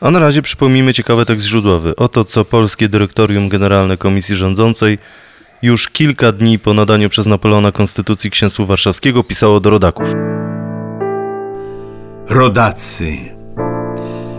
A 0.00 0.10
na 0.10 0.18
razie 0.18 0.42
przypomnijmy 0.42 0.94
ciekawy 0.94 1.26
tekst 1.26 1.46
źródłowy. 1.46 1.96
Oto 1.96 2.24
co 2.24 2.44
polskie 2.44 2.88
dyrektorium 2.88 3.48
generalne 3.48 3.96
Komisji 3.96 4.36
Rządzącej 4.36 4.98
już 5.62 5.88
kilka 5.88 6.32
dni 6.32 6.58
po 6.58 6.74
nadaniu 6.74 7.08
przez 7.08 7.26
Napoleona 7.26 7.72
Konstytucji 7.72 8.30
Księstwu 8.30 8.66
Warszawskiego 8.66 9.24
pisało 9.24 9.60
do 9.60 9.70
rodaków. 9.70 10.08
Rodacy, 12.28 13.16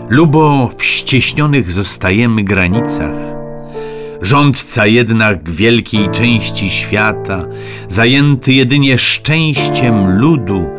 lubo 0.08 0.68
w 0.68 0.76
zostajemy 1.72 2.44
granicach, 2.44 3.14
rządca 4.20 4.86
jednak 4.86 5.50
wielkiej 5.50 6.08
części 6.10 6.70
świata, 6.70 7.44
zajęty 7.88 8.52
jedynie 8.52 8.98
szczęściem 8.98 10.18
ludu, 10.18 10.70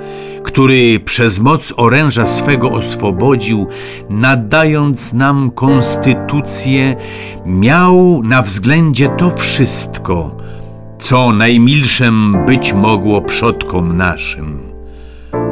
który 0.53 0.99
przez 0.99 1.39
moc 1.39 1.73
oręża 1.77 2.25
swego 2.25 2.71
oswobodził, 2.71 3.67
nadając 4.09 5.13
nam 5.13 5.51
konstytucję, 5.51 6.95
miał 7.45 8.21
na 8.23 8.41
względzie 8.41 9.09
to 9.09 9.31
wszystko, 9.31 10.37
co 10.99 11.31
najmilszem 11.31 12.45
być 12.45 12.73
mogło 12.73 13.21
przodkom 13.21 13.97
naszym. 13.97 14.59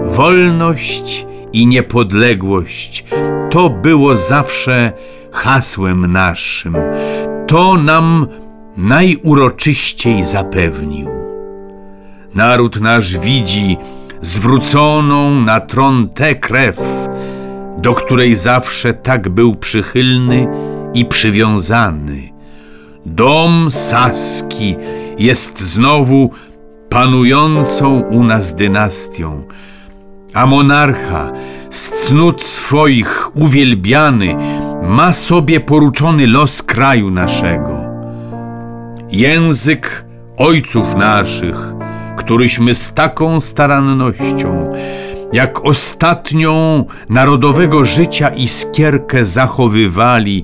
Wolność 0.05 1.25
i 1.53 1.67
niepodległość 1.67 3.05
to 3.49 3.69
było 3.69 4.17
zawsze 4.17 4.91
hasłem 5.31 6.11
naszym. 6.11 6.75
To 7.47 7.77
nam 7.77 8.27
najuroczyściej 8.77 10.25
zapewnił. 10.25 11.09
Naród 12.35 12.81
nasz 12.81 13.17
widzi, 13.17 13.77
zwróconą 14.21 15.41
na 15.41 15.59
tron 15.59 16.09
tę 16.09 16.35
krew, 16.35 16.81
do 17.77 17.93
której 17.93 18.35
zawsze 18.35 18.93
tak 18.93 19.29
był 19.29 19.55
przychylny 19.55 20.47
i 20.93 21.05
przywiązany. 21.05 22.29
Dom 23.05 23.71
Saski 23.71 24.75
jest 25.17 25.61
znowu 25.61 26.31
panującą 26.89 28.01
u 28.01 28.23
nas 28.23 28.55
dynastią, 28.55 29.43
a 30.33 30.45
monarcha 30.45 31.31
z 31.69 31.89
cnót 31.89 32.43
swoich 32.43 33.35
uwielbiany 33.35 34.35
ma 34.83 35.13
sobie 35.13 35.59
poruczony 35.59 36.27
los 36.27 36.63
kraju 36.63 37.11
naszego. 37.11 37.81
Język 39.09 40.05
ojców 40.37 40.95
naszych 40.95 41.80
któryśmy 42.23 42.75
z 42.75 42.93
taką 42.93 43.41
starannością, 43.41 44.73
jak 45.33 45.65
ostatnią 45.65 46.85
narodowego 47.09 47.85
życia 47.85 48.29
iskierkę 48.29 49.25
zachowywali, 49.25 50.43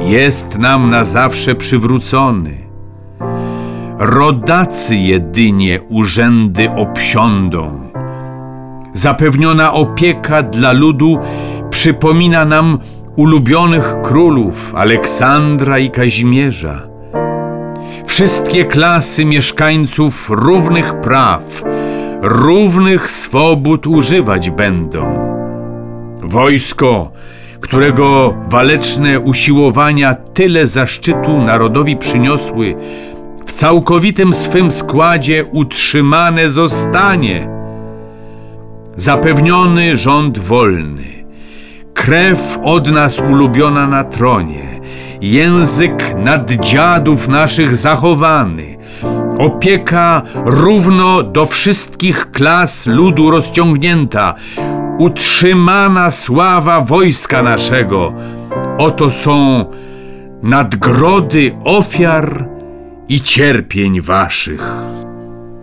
jest 0.00 0.58
nam 0.58 0.90
na 0.90 1.04
zawsze 1.04 1.54
przywrócony. 1.54 2.56
Rodacy 3.98 4.96
jedynie 4.96 5.80
urzędy 5.88 6.70
obsiądą. 6.70 7.90
Zapewniona 8.94 9.72
opieka 9.72 10.42
dla 10.42 10.72
ludu 10.72 11.18
przypomina 11.70 12.44
nam 12.44 12.78
ulubionych 13.16 13.94
królów 14.02 14.74
Aleksandra 14.74 15.78
i 15.78 15.90
Kazimierza 15.90 16.85
wszystkie 18.06 18.64
klasy 18.64 19.24
mieszkańców 19.24 20.30
równych 20.30 21.00
praw, 21.00 21.64
równych 22.22 23.10
swobód 23.10 23.86
używać 23.86 24.50
będą. 24.50 25.26
Wojsko, 26.22 27.10
którego 27.60 28.34
waleczne 28.48 29.20
usiłowania 29.20 30.14
tyle 30.14 30.66
zaszczytu 30.66 31.38
narodowi 31.38 31.96
przyniosły, 31.96 32.74
w 33.46 33.52
całkowitym 33.52 34.34
swym 34.34 34.70
składzie 34.70 35.44
utrzymane 35.44 36.50
zostanie. 36.50 37.48
Zapewniony 38.96 39.96
rząd 39.96 40.38
wolny, 40.38 41.24
krew 41.94 42.58
od 42.64 42.90
nas 42.90 43.20
ulubiona 43.20 43.86
na 43.86 44.04
tronie, 44.04 44.80
język 45.20 46.14
nad 46.16 46.50
dziadów 46.50 47.28
naszych 47.28 47.76
zachowany, 47.76 48.78
opieka 49.38 50.22
równo 50.44 51.22
do 51.22 51.46
wszystkich 51.46 52.30
klas 52.30 52.86
ludu 52.86 53.30
rozciągnięta, 53.30 54.34
utrzymana 54.98 56.10
sława 56.10 56.80
wojska 56.80 57.42
naszego. 57.42 58.14
Oto 58.78 59.10
są 59.10 59.64
nadgrody 60.42 61.56
ofiar 61.64 62.48
i 63.08 63.20
cierpień 63.20 64.00
waszych. 64.00 64.72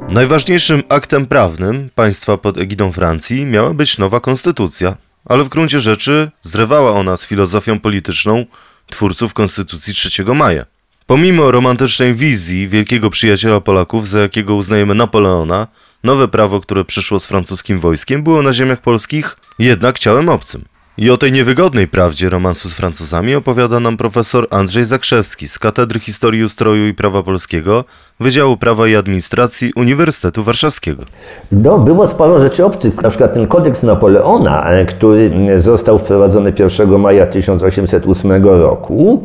Najważniejszym 0.09 0.83
aktem 0.89 1.25
prawnym 1.25 1.89
państwa 1.95 2.37
pod 2.37 2.57
egidą 2.57 2.91
Francji 2.91 3.45
miała 3.45 3.73
być 3.73 3.97
nowa 3.97 4.19
konstytucja, 4.19 4.95
ale 5.25 5.43
w 5.43 5.49
gruncie 5.49 5.79
rzeczy 5.79 6.31
zrywała 6.41 6.91
ona 6.91 7.17
z 7.17 7.27
filozofią 7.27 7.79
polityczną 7.79 8.45
twórców 8.93 9.33
Konstytucji 9.33 9.93
3 9.93 10.23
maja. 10.23 10.65
Pomimo 11.05 11.51
romantycznej 11.51 12.15
wizji 12.15 12.67
wielkiego 12.67 13.09
przyjaciela 13.09 13.61
Polaków, 13.61 14.07
za 14.07 14.19
jakiego 14.19 14.55
uznajemy 14.55 14.95
Napoleona, 14.95 15.67
nowe 16.03 16.27
prawo, 16.27 16.61
które 16.61 16.85
przyszło 16.85 17.19
z 17.19 17.25
francuskim 17.25 17.79
wojskiem, 17.79 18.23
było 18.23 18.41
na 18.41 18.53
ziemiach 18.53 18.81
polskich 18.81 19.37
jednak 19.59 19.99
ciałem 19.99 20.29
obcym. 20.29 20.65
I 20.97 21.09
o 21.09 21.17
tej 21.17 21.31
niewygodnej 21.31 21.87
prawdzie 21.87 22.29
romansu 22.29 22.69
z 22.69 22.73
Francuzami 22.73 23.35
opowiada 23.35 23.79
nam 23.79 23.97
profesor 23.97 24.47
Andrzej 24.49 24.85
Zakrzewski 24.85 25.47
z 25.47 25.59
Katedry 25.59 25.99
Historii 25.99 26.43
Ustroju 26.43 26.87
i 26.87 26.93
Prawa 26.93 27.23
Polskiego 27.23 27.83
Wydziału 28.19 28.57
Prawa 28.57 28.87
i 28.87 28.95
Administracji 28.95 29.71
Uniwersytetu 29.75 30.43
Warszawskiego. 30.43 31.03
No, 31.51 31.79
było 31.79 32.07
sporo 32.07 32.39
rzeczy 32.39 32.65
obcych, 32.65 33.01
na 33.01 33.09
przykład 33.09 33.33
ten 33.33 33.47
kodeks 33.47 33.83
Napoleona, 33.83 34.65
e, 34.69 34.85
który 34.85 35.31
został 35.61 35.99
wprowadzony 35.99 36.53
1 36.59 36.97
maja 36.99 37.25
1808 37.25 38.43
roku. 38.43 39.23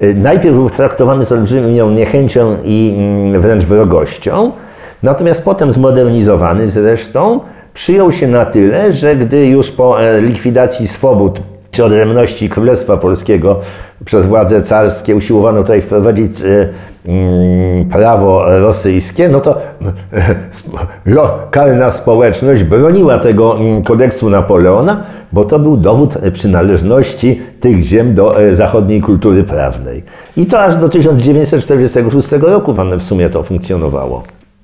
e, 0.00 0.14
Najpierw 0.14 0.54
był 0.54 0.70
traktowany 0.70 1.24
z 1.26 1.32
olbrzymią 1.32 1.90
niechęcią 1.90 2.56
i 2.64 2.94
wręcz 3.38 3.64
wrogością, 3.64 4.52
natomiast 5.02 5.44
potem 5.44 5.72
zmodernizowany 5.72 6.70
zresztą, 6.70 7.40
przyjął 7.74 8.12
się 8.12 8.28
na 8.28 8.44
tyle, 8.44 8.92
że 8.92 9.16
gdy 9.16 9.46
już 9.46 9.70
po 9.70 10.02
e, 10.02 10.20
likwidacji 10.20 10.88
swobód 10.88 11.40
czy 11.70 11.84
odrębności 11.84 12.48
Królestwa 12.48 12.96
Polskiego 12.96 13.60
przez 14.04 14.26
władze 14.26 14.62
carskie 14.62 15.16
usiłowano 15.16 15.60
tutaj 15.60 15.80
wprowadzić 15.80 16.40
e, 16.40 16.68
mm, 17.06 17.88
prawo 17.88 18.60
rosyjskie, 18.60 19.28
no 19.28 19.40
to 19.40 19.58
e, 20.12 20.34
lokalna 21.06 21.90
społeczność 21.90 22.62
broniła 22.62 23.18
tego 23.18 23.56
mm, 23.56 23.82
kodeksu 23.82 24.30
Napoleona, 24.30 25.02
bo 25.32 25.44
to 25.44 25.58
był 25.58 25.76
dowód 25.76 26.18
przynależności 26.32 27.40
tych 27.60 27.82
ziem 27.82 28.14
do 28.14 28.36
zachodniej 28.52 29.00
kultury 29.00 29.44
prawnej. 29.44 30.02
I 30.36 30.46
to 30.46 30.62
aż 30.62 30.76
do 30.76 30.88
1946 30.88 32.32
roku 32.32 32.74
w 32.98 33.02
sumie 33.02 33.30
to 33.30 33.42
funkcjonowało. 33.42 34.22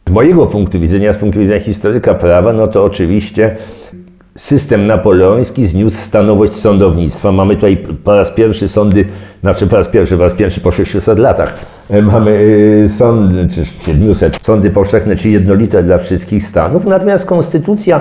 Z 0.08 0.10
mojego 0.10 0.46
punktu 0.46 0.80
widzenia, 0.80 1.12
z 1.12 1.16
punktu 1.16 1.38
widzenia 1.38 1.60
historyka 1.60 2.14
prawa, 2.14 2.52
no 2.52 2.66
to 2.66 2.84
oczywiście 2.84 3.56
system 4.36 4.86
napoleoński 4.86 5.66
zniósł 5.66 5.96
stanowość 5.96 6.52
sądownictwa. 6.52 7.32
Mamy 7.32 7.54
tutaj 7.54 7.76
po 8.04 8.16
raz 8.16 8.30
pierwszy 8.30 8.68
sądy, 8.68 9.04
znaczy 9.40 9.66
po 9.66 9.76
raz 9.76 9.88
pierwszy, 9.88 10.16
po 10.16 10.22
raz 10.22 10.34
pierwszy 10.34 10.60
po 10.60 10.70
600 10.70 11.18
latach. 11.18 11.54
E, 11.90 12.02
Mamy 12.02 12.30
y, 12.30 12.88
sądy, 12.88 13.48
czy 13.54 13.64
700, 13.66 14.38
sądy 14.42 14.70
powszechne, 14.70 15.16
czy 15.16 15.28
jednolite 15.28 15.82
dla 15.82 15.98
wszystkich 15.98 16.44
stanów. 16.44 16.84
Natomiast 16.84 17.26
konstytucja 17.26 18.00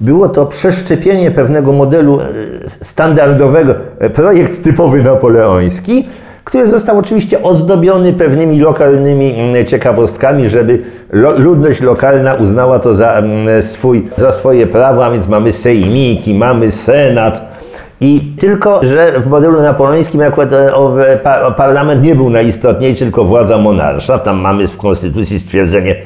było 0.00 0.28
to 0.28 0.46
przeszczepienie 0.46 1.30
pewnego 1.30 1.72
modelu 1.72 2.20
e, 2.20 2.24
standardowego, 2.68 3.74
e, 3.98 4.10
projekt 4.10 4.62
typowy 4.62 5.02
napoleoński, 5.02 6.04
który 6.48 6.66
został 6.66 6.98
oczywiście 6.98 7.42
ozdobiony 7.42 8.12
pewnymi 8.12 8.60
lokalnymi 8.60 9.34
mm, 9.34 9.66
ciekawostkami, 9.66 10.48
żeby 10.48 10.82
ludność 11.12 11.80
lokalna 11.80 12.34
uznała 12.34 12.78
to 12.78 12.94
za, 12.94 13.12
mm, 13.12 13.62
swój, 13.62 14.08
za 14.16 14.32
swoje 14.32 14.66
prawo, 14.66 15.04
a 15.04 15.10
więc 15.10 15.28
mamy 15.28 15.52
sejmiki, 15.52 16.34
mamy 16.34 16.70
senat. 16.70 17.58
I 18.00 18.20
tylko, 18.40 18.80
że 18.84 19.20
w 19.20 19.26
modelu 19.26 19.62
napoleońskim 19.62 20.20
akurat 20.22 20.52
e, 20.52 21.18
parlament 21.56 22.02
nie 22.02 22.14
był 22.14 22.30
najistotniejszy, 22.30 23.04
tylko 23.04 23.24
władza 23.24 23.58
monarsza. 23.58 24.18
Tam 24.18 24.40
mamy 24.40 24.68
w 24.68 24.76
konstytucji 24.76 25.40
stwierdzenie, 25.40 25.96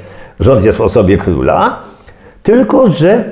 rząd 0.41 0.65
jest 0.65 0.79
w 0.79 0.81
osobie 0.81 1.17
króla. 1.17 1.77
Tylko, 2.43 2.89
że 2.89 3.25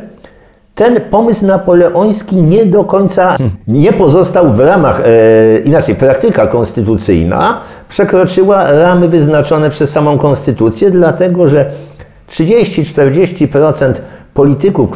ten 0.75 1.00
pomysł 1.11 1.47
napoleoński 1.47 2.37
nie 2.37 2.67
do 2.67 2.85
końca 2.85 3.37
nie 3.69 3.93
pozostał 3.93 4.53
w 4.53 4.61
ramach, 4.61 5.00
e, 5.00 5.59
inaczej, 5.59 5.95
praktyka 5.95 6.47
konstytucyjna 6.47 7.61
przekroczyła 7.91 8.73
ramy 8.73 9.09
wyznaczone 9.09 9.71
przez 9.71 9.91
samą 9.91 10.19
konstytucję, 10.19 10.91
dlatego 10.91 11.49
że 11.49 11.71
30-40% 12.31 13.93
polityków 14.35 14.89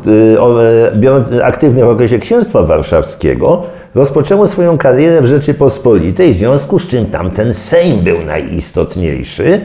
aktywnych 1.43 1.85
w 1.85 1.89
okresie 1.89 2.19
księstwa 2.19 2.63
warszawskiego 2.63 3.63
rozpoczęło 3.95 4.49
swoją 4.49 4.79
karierę 4.79 5.23
w 5.23 5.27
Rzeczypospolitej, 5.27 6.35
w 6.35 6.37
związku 6.37 6.79
z 6.79 6.87
czym 6.87 7.07
tamten 7.07 7.55
Sejm 7.55 8.01
był 8.01 8.25
najistotniejszy 8.27 9.61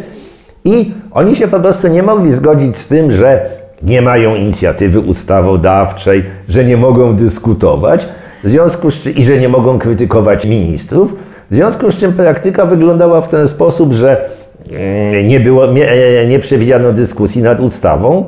i 0.66 0.92
oni 1.12 1.36
się 1.36 1.48
po 1.48 1.60
prostu 1.60 1.88
nie 1.88 2.04
mogli 2.04 2.34
zgodzić 2.34 2.78
z 2.78 2.88
tym, 2.88 3.12
że 3.12 3.50
nie 3.82 4.02
mają 4.02 4.36
inicjatywy 4.36 5.00
ustawodawczej, 5.00 6.24
że 6.50 6.66
nie 6.66 6.78
mogą 6.78 7.16
dyskutować 7.16 8.08
w 8.44 8.50
związku 8.50 8.92
z 8.92 9.06
i 9.06 9.26
że 9.26 9.38
nie 9.38 9.50
mogą 9.50 9.80
krytykować 9.80 10.46
ministrów. 10.46 11.16
W 11.52 11.56
związku 11.56 11.92
z 11.92 11.98
czym 11.98 12.14
praktyka 12.14 12.66
wyglądała 12.66 13.22
w 13.22 13.28
ten 13.28 13.48
sposób, 13.48 13.94
że 13.94 14.30
mm, 14.70 15.28
nie, 15.28 15.40
było, 15.40 15.66
nie, 15.66 15.92
e, 15.92 16.28
nie 16.28 16.40
przewidziano 16.40 16.94
dyskusji 16.94 17.42
nad 17.42 17.60
ustawą, 17.60 18.26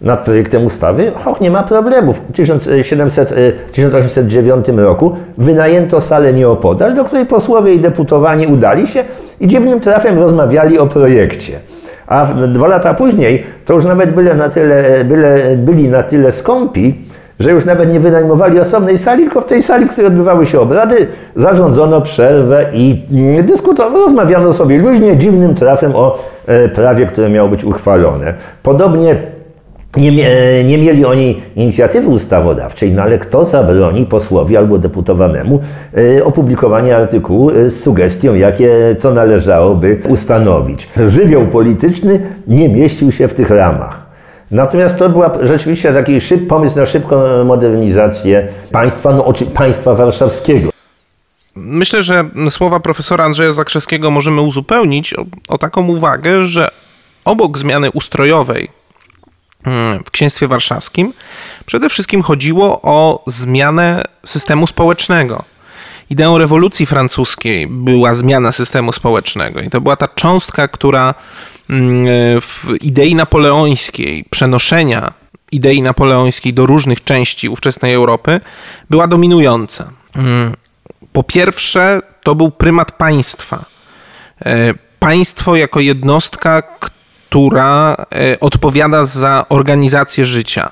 nad 0.00 0.24
projektem 0.24 0.64
ustawy. 0.64 1.12
Och, 1.24 1.40
nie 1.40 1.50
ma 1.50 1.62
problemu. 1.62 2.12
W 2.12 2.32
1700, 2.32 3.32
e, 3.32 3.52
1809 3.72 4.68
roku 4.76 5.16
wynajęto 5.38 6.00
salę 6.00 6.32
nieopodal, 6.32 6.94
do 6.94 7.04
której 7.04 7.26
posłowie 7.26 7.74
i 7.74 7.80
deputowani 7.80 8.46
udali 8.46 8.86
się 8.86 9.04
i 9.40 9.46
dziwnym 9.46 9.80
trafem 9.80 10.18
rozmawiali 10.18 10.78
o 10.78 10.86
projekcie. 10.86 11.52
A 12.06 12.26
dwa 12.26 12.66
lata 12.66 12.94
później 12.94 13.44
to 13.64 13.74
już 13.74 13.84
nawet 13.84 14.14
byle 14.14 14.34
na 14.34 14.48
tyle, 14.48 15.04
byle, 15.04 15.56
byli 15.56 15.88
na 15.88 16.02
tyle 16.02 16.32
skąpi, 16.32 17.03
że 17.40 17.50
już 17.50 17.64
nawet 17.64 17.92
nie 17.92 18.00
wynajmowali 18.00 18.60
osobnej 18.60 18.98
sali, 18.98 19.24
tylko 19.24 19.40
w 19.40 19.46
tej 19.46 19.62
sali, 19.62 19.86
w 19.86 19.90
której 19.90 20.06
odbywały 20.08 20.46
się 20.46 20.60
obrady, 20.60 21.06
zarządzono 21.36 22.00
przerwę 22.00 22.66
i 22.72 23.02
dyskutowano, 23.42 23.98
rozmawiano 23.98 24.52
sobie 24.52 24.78
luźnie, 24.78 25.16
dziwnym 25.16 25.54
trafem 25.54 25.92
o 25.94 26.18
e, 26.46 26.68
prawie, 26.68 27.06
które 27.06 27.28
miało 27.30 27.48
być 27.48 27.64
uchwalone. 27.64 28.34
Podobnie 28.62 29.16
nie, 29.96 30.12
mie- 30.12 30.64
nie 30.64 30.78
mieli 30.78 31.04
oni 31.04 31.42
inicjatywy 31.56 32.08
ustawodawczej, 32.08 32.92
no 32.92 33.02
ale 33.02 33.18
kto 33.18 33.44
zabroni 33.44 34.06
posłowi 34.06 34.56
albo 34.56 34.78
deputowanemu 34.78 35.60
e, 36.18 36.24
opublikowania 36.24 36.96
artykułu 36.96 37.50
e, 37.50 37.70
z 37.70 37.80
sugestią, 37.82 38.34
jakie, 38.34 38.70
co 38.98 39.14
należałoby 39.14 39.98
ustanowić. 40.08 40.88
Żywioł 41.08 41.46
polityczny 41.46 42.20
nie 42.46 42.68
mieścił 42.68 43.12
się 43.12 43.28
w 43.28 43.34
tych 43.34 43.50
ramach. 43.50 44.03
Natomiast 44.54 44.98
to 44.98 45.08
była 45.08 45.30
rzeczywiście 45.42 45.92
taki 45.92 46.20
szyb, 46.20 46.48
pomysł 46.48 46.76
na 46.76 46.86
szybką 46.86 47.44
modernizację 47.44 48.48
państwa, 48.72 49.12
no, 49.12 49.24
oczy- 49.24 49.46
państwa 49.46 49.94
warszawskiego. 49.94 50.70
Myślę, 51.54 52.02
że 52.02 52.24
słowa 52.50 52.80
profesora 52.80 53.24
Andrzeja 53.24 53.52
Zakrzewskiego 53.52 54.10
możemy 54.10 54.40
uzupełnić 54.40 55.14
o, 55.14 55.24
o 55.48 55.58
taką 55.58 55.86
uwagę, 55.88 56.44
że 56.44 56.68
obok 57.24 57.58
zmiany 57.58 57.90
ustrojowej 57.90 58.68
mm, 59.64 60.04
w 60.04 60.10
księstwie 60.10 60.48
warszawskim 60.48 61.12
przede 61.66 61.88
wszystkim 61.88 62.22
chodziło 62.22 62.80
o 62.82 63.22
zmianę 63.26 64.02
systemu 64.26 64.66
społecznego. 64.66 65.44
Ideą 66.10 66.38
rewolucji 66.38 66.86
francuskiej 66.86 67.66
była 67.66 68.14
zmiana 68.14 68.52
systemu 68.52 68.92
społecznego 68.92 69.60
i 69.60 69.70
to 69.70 69.80
była 69.80 69.96
ta 69.96 70.08
cząstka, 70.08 70.68
która 70.68 71.14
mm, 71.70 72.40
w 72.40 72.64
idei 72.80 73.14
napoleońskiej, 73.14 74.24
przenoszenia 74.30 75.12
idei 75.52 75.82
napoleońskiej 75.82 76.54
do 76.54 76.66
różnych 76.66 77.04
części 77.04 77.48
ówczesnej 77.48 77.94
Europy 77.94 78.40
była 78.90 79.06
dominująca. 79.06 79.90
Mm, 80.16 80.54
Po 81.12 81.22
pierwsze, 81.22 82.00
to 82.22 82.34
był 82.34 82.50
prymat 82.50 82.92
państwa. 82.92 83.64
E, 84.44 84.74
Państwo 84.98 85.56
jako 85.56 85.80
jednostka, 85.80 86.62
która 86.80 87.96
e, 87.96 88.40
odpowiada 88.40 89.04
za 89.04 89.46
organizację 89.48 90.24
życia. 90.24 90.70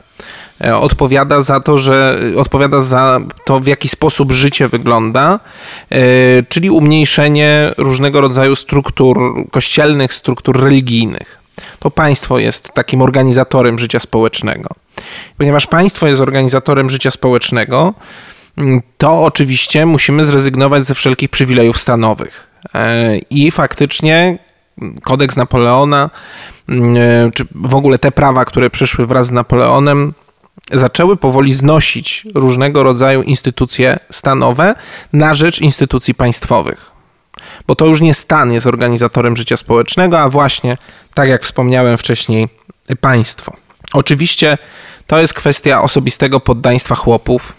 E, 0.62 0.76
Odpowiada 0.76 1.42
za 1.42 1.60
to, 1.60 1.78
że 1.78 2.20
odpowiada 2.36 2.82
za 2.82 3.20
to, 3.44 3.60
w 3.60 3.66
jaki 3.66 3.88
sposób 3.88 4.32
życie 4.32 4.68
wygląda, 4.68 5.40
e, 5.90 5.98
czyli 6.48 6.70
umniejszenie 6.70 7.74
różnego 7.78 8.20
rodzaju 8.20 8.56
struktur 8.56 9.18
kościelnych, 9.50 10.14
struktur 10.14 10.60
religijnych. 10.60 11.38
To 11.78 11.90
państwo 11.90 12.38
jest 12.38 12.72
takim 12.74 13.02
organizatorem 13.02 13.78
życia 13.78 14.00
społecznego. 14.00 14.68
Ponieważ 15.38 15.66
państwo 15.66 16.08
jest 16.08 16.20
organizatorem 16.20 16.90
życia 16.90 17.10
społecznego, 17.10 17.94
mm, 18.56 18.80
to 18.98 19.24
oczywiście 19.24 19.86
musimy 19.86 20.24
zrezygnować 20.24 20.84
ze 20.84 20.94
wszelkich 20.94 21.30
przywilejów 21.30 21.78
stanowych. 21.78 22.46
E, 22.74 23.18
I 23.18 23.50
faktycznie 23.50 24.38
kodeks 25.02 25.36
Napoleona, 25.36 26.10
mm, 26.68 26.96
czy 27.30 27.44
w 27.54 27.74
ogóle 27.74 27.98
te 27.98 28.12
prawa, 28.12 28.44
które 28.44 28.70
przyszły 28.70 29.06
wraz 29.06 29.26
z 29.26 29.30
Napoleonem, 29.30 30.14
zaczęły 30.72 31.16
powoli 31.16 31.52
znosić 31.52 32.26
różnego 32.34 32.82
rodzaju 32.82 33.22
instytucje 33.22 33.96
stanowe 34.10 34.74
na 35.12 35.34
rzecz 35.34 35.60
instytucji 35.60 36.14
państwowych. 36.14 36.90
Bo 37.66 37.74
to 37.74 37.86
już 37.86 38.00
nie 38.00 38.14
stan 38.14 38.52
jest 38.52 38.66
organizatorem 38.66 39.36
życia 39.36 39.56
społecznego, 39.56 40.20
a 40.20 40.28
właśnie, 40.28 40.76
tak 41.14 41.28
jak 41.28 41.44
wspomniałem 41.44 41.98
wcześniej, 41.98 42.48
państwo. 43.00 43.52
Oczywiście 43.92 44.58
to 45.06 45.20
jest 45.20 45.34
kwestia 45.34 45.82
osobistego 45.82 46.40
poddaństwa 46.40 46.94
chłopów, 46.94 47.52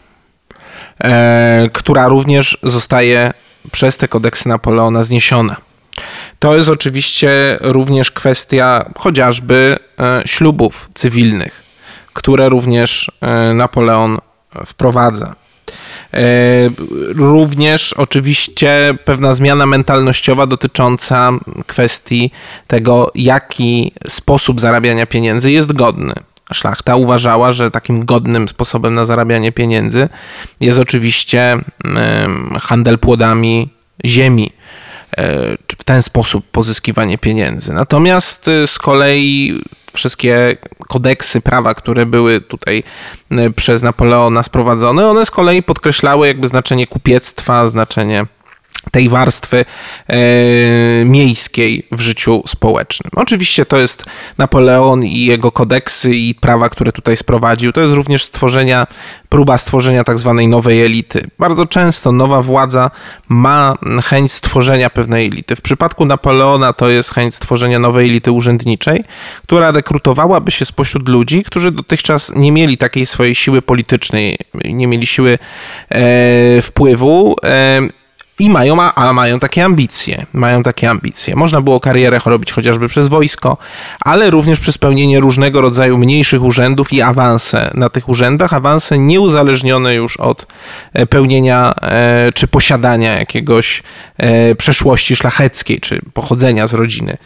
e, 0.99 1.69
która 1.73 2.07
również 2.07 2.57
zostaje 2.63 3.31
przez 3.71 3.97
te 3.97 4.07
kodeksy 4.07 4.49
Napoleona 4.49 5.03
zniesiona. 5.03 5.55
To 6.39 6.55
jest 6.55 6.69
oczywiście 6.69 7.57
również 7.61 8.11
kwestia 8.11 8.91
chociażby 8.97 9.77
e, 9.99 10.21
ślubów 10.25 10.89
cywilnych, 10.95 11.63
które 12.13 12.49
również 12.49 13.11
e, 13.21 13.53
Napoleon 13.53 14.17
wprowadza. 14.65 15.35
E, 16.13 16.19
również 17.15 17.93
oczywiście 17.93 18.97
pewna 19.05 19.33
zmiana 19.33 19.65
mentalnościowa 19.65 20.45
dotycząca 20.47 21.31
kwestii 21.67 22.31
tego, 22.67 23.11
jaki 23.15 23.91
sposób 24.07 24.61
zarabiania 24.61 25.05
pieniędzy 25.05 25.51
jest 25.51 25.73
godny. 25.73 26.13
Szlachta 26.53 26.95
uważała, 26.95 27.51
że 27.51 27.71
takim 27.71 28.05
godnym 28.05 28.47
sposobem 28.47 28.93
na 28.95 29.05
zarabianie 29.05 29.51
pieniędzy 29.51 30.09
jest 30.61 30.79
oczywiście 30.79 31.57
handel 32.61 32.99
płodami 32.99 33.69
ziemi 34.05 34.51
w 35.77 35.83
ten 35.85 36.03
sposób 36.03 36.45
pozyskiwanie 36.51 37.17
pieniędzy. 37.17 37.73
Natomiast 37.73 38.47
e, 38.47 38.67
z 38.67 38.77
kolei 38.77 39.59
wszystkie 39.93 40.57
kodeksy 40.89 41.41
prawa, 41.41 41.73
które 41.73 42.05
były 42.05 42.41
tutaj 42.41 42.83
e, 43.31 43.49
przez 43.49 43.83
Napoleona 43.83 44.43
sprowadzone, 44.43 45.07
one 45.07 45.25
z 45.25 45.31
kolei 45.31 45.63
podkreślały 45.63 46.27
jakby 46.27 46.47
znaczenie 46.47 46.87
kupiectwa, 46.87 47.67
znaczenie 47.67 48.25
tej 48.91 49.09
warstwy 49.09 49.65
e, 50.07 50.15
miejskiej 51.05 51.87
w 51.91 52.01
życiu 52.01 52.43
społecznym. 52.47 53.11
Oczywiście 53.15 53.65
to 53.65 53.77
jest 53.77 54.05
Napoleon 54.37 55.03
i 55.03 55.25
jego 55.25 55.51
kodeksy 55.51 56.15
i 56.15 56.35
prawa, 56.35 56.69
które 56.69 56.91
tutaj 56.91 57.17
sprowadził. 57.17 57.71
To 57.71 57.81
jest 57.81 57.93
również 57.93 58.23
stworzenia, 58.23 58.87
próba 59.29 59.57
stworzenia 59.57 60.03
tak 60.03 60.19
zwanej 60.19 60.47
nowej 60.47 60.85
elity. 60.85 61.29
Bardzo 61.39 61.65
często 61.65 62.11
nowa 62.11 62.41
władza 62.41 62.91
ma 63.29 63.77
chęć 64.03 64.31
stworzenia 64.31 64.89
pewnej 64.89 65.27
elity. 65.27 65.55
W 65.55 65.61
przypadku 65.61 66.05
Napoleona 66.05 66.73
to 66.73 66.89
jest 66.89 67.13
chęć 67.13 67.35
stworzenia 67.35 67.79
nowej 67.79 68.09
elity 68.09 68.31
urzędniczej, 68.31 69.03
która 69.43 69.71
rekrutowałaby 69.71 70.51
się 70.51 70.65
spośród 70.65 71.09
ludzi, 71.09 71.43
którzy 71.43 71.71
dotychczas 71.71 72.31
nie 72.35 72.51
mieli 72.51 72.77
takiej 72.77 73.05
swojej 73.05 73.35
siły 73.35 73.61
politycznej, 73.61 74.37
nie 74.63 74.87
mieli 74.87 75.07
siły 75.07 75.37
e, 75.89 76.61
wpływu. 76.61 77.35
E, 77.43 78.02
i 78.43 78.49
mają, 78.49 78.81
a 78.81 79.13
mają 79.13 79.39
takie 79.39 79.65
ambicje. 79.65 80.25
Mają 80.33 80.63
takie 80.63 80.89
ambicje. 80.89 81.35
Można 81.35 81.61
było 81.61 81.79
karierę 81.79 82.19
robić 82.25 82.51
chociażby 82.51 82.87
przez 82.87 83.07
wojsko, 83.07 83.57
ale 83.99 84.29
również 84.29 84.59
przez 84.59 84.77
pełnienie 84.77 85.19
różnego 85.19 85.61
rodzaju 85.61 85.97
mniejszych 85.97 86.43
urzędów 86.43 86.93
i 86.93 87.01
awanse 87.01 87.71
na 87.73 87.89
tych 87.89 88.09
urzędach. 88.09 88.53
Awanse 88.53 88.99
nieuzależnione 88.99 89.95
już 89.95 90.17
od 90.17 90.47
e, 90.93 91.05
pełnienia 91.05 91.73
e, 91.81 92.31
czy 92.35 92.47
posiadania 92.47 93.19
jakiegoś 93.19 93.83
e, 94.17 94.55
przeszłości 94.55 95.15
szlacheckiej, 95.15 95.79
czy 95.79 96.01
pochodzenia 96.13 96.67
z 96.67 96.73
rodziny 96.73 97.17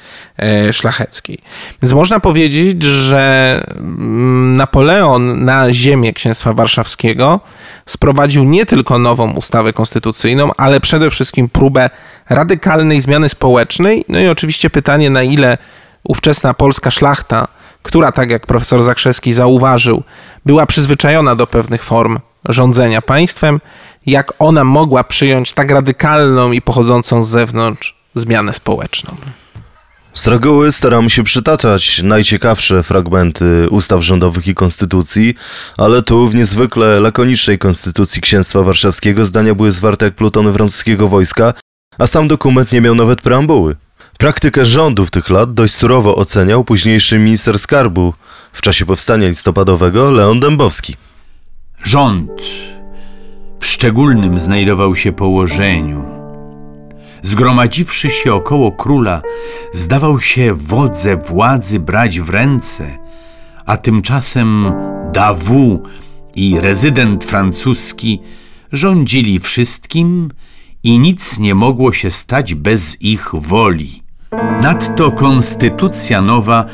szlacheckiej. 0.71 1.37
Więc 1.81 1.93
można 1.93 2.19
powiedzieć, 2.19 2.83
że 2.83 3.63
mm, 3.77 4.57
Napoleon 4.57 5.45
na 5.45 5.73
ziemię 5.73 6.13
Księstwa 6.13 6.53
Warszawskiego 6.53 7.39
sprowadził 7.85 8.43
nie 8.43 8.65
tylko 8.65 8.99
nową 8.99 9.31
ustawę 9.31 9.73
konstytucyjną, 9.73 10.49
ale 10.57 10.79
przede 10.79 11.06
wszystkim 11.09 11.49
próbę 11.49 11.89
radykalnej 12.29 13.01
zmiany 13.01 13.29
społecznej. 13.29 14.05
No 14.07 14.19
i 14.19 14.27
oczywiście 14.27 14.69
pytanie, 14.69 15.09
na 15.09 15.23
ile 15.23 15.57
ówczesna 16.03 16.53
polska 16.53 16.91
szlachta, 16.91 17.47
która, 17.83 18.11
tak 18.11 18.29
jak 18.29 18.45
profesor 18.45 18.83
Zakrzewski 18.83 19.33
zauważył, 19.33 20.03
była 20.45 20.65
przyzwyczajona 20.65 21.35
do 21.35 21.47
pewnych 21.47 21.83
form 21.83 22.19
rządzenia 22.49 23.01
państwem, 23.01 23.59
jak 24.05 24.33
ona 24.39 24.63
mogła 24.63 25.03
przyjąć 25.03 25.53
tak 25.53 25.71
radykalną 25.71 26.51
i 26.51 26.61
pochodzącą 26.61 27.23
z 27.23 27.29
zewnątrz 27.29 27.97
zmianę 28.15 28.53
społeczną. 28.53 29.15
Z 30.17 30.27
reguły 30.27 30.71
staramy 30.71 31.09
się 31.09 31.23
przytaczać 31.23 32.03
najciekawsze 32.03 32.83
fragmenty 32.83 33.69
ustaw 33.69 34.03
rządowych 34.03 34.47
i 34.47 34.55
konstytucji, 34.55 35.35
ale 35.77 36.01
tu 36.01 36.27
w 36.27 36.35
niezwykle 36.35 36.99
lakonicznej 36.99 37.59
konstytucji 37.59 38.21
Księstwa 38.21 38.61
Warszawskiego 38.61 39.25
zdania 39.25 39.55
były 39.55 39.71
zwarte 39.71 40.05
jak 40.05 40.15
plutony 40.15 40.53
francuskiego 40.53 41.07
wojska, 41.07 41.53
a 41.97 42.07
sam 42.07 42.27
dokument 42.27 42.71
nie 42.71 42.81
miał 42.81 42.95
nawet 42.95 43.21
preambuły. 43.21 43.75
Praktykę 44.17 44.65
rządów 44.65 45.11
tych 45.11 45.29
lat 45.29 45.53
dość 45.53 45.75
surowo 45.75 46.15
oceniał 46.15 46.63
późniejszy 46.63 47.19
minister 47.19 47.59
skarbu 47.59 48.13
w 48.53 48.61
czasie 48.61 48.85
powstania 48.85 49.27
listopadowego 49.27 50.11
Leon 50.11 50.39
Dębowski. 50.39 50.95
Rząd 51.83 52.31
w 53.59 53.65
szczególnym 53.65 54.39
znajdował 54.39 54.95
się 54.95 55.11
położeniu 55.11 56.16
zgromadziwszy 57.27 58.09
się 58.09 58.33
około 58.33 58.71
króla, 58.71 59.21
zdawał 59.73 60.19
się 60.19 60.53
wodze 60.53 61.17
władzy 61.17 61.79
brać 61.79 62.19
w 62.19 62.29
ręce, 62.29 62.97
a 63.65 63.77
tymczasem 63.77 64.73
Dawu 65.13 65.83
i 66.35 66.59
rezydent 66.59 67.25
francuski 67.25 68.21
rządzili 68.71 69.39
wszystkim 69.39 70.31
i 70.83 70.99
nic 70.99 71.39
nie 71.39 71.55
mogło 71.55 71.91
się 71.91 72.11
stać 72.11 72.55
bez 72.55 73.01
ich 73.01 73.29
woli. 73.33 74.03
Nadto 74.61 75.11
konstytucja 75.11 76.21
nowa 76.21 76.65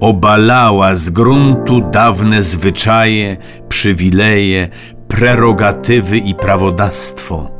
obalała 0.00 0.94
z 0.94 1.10
gruntu 1.10 1.80
dawne 1.90 2.42
zwyczaje, 2.42 3.36
przywileje, 3.68 4.68
prerogatywy 5.08 6.18
i 6.18 6.34
prawodawstwo. 6.34 7.50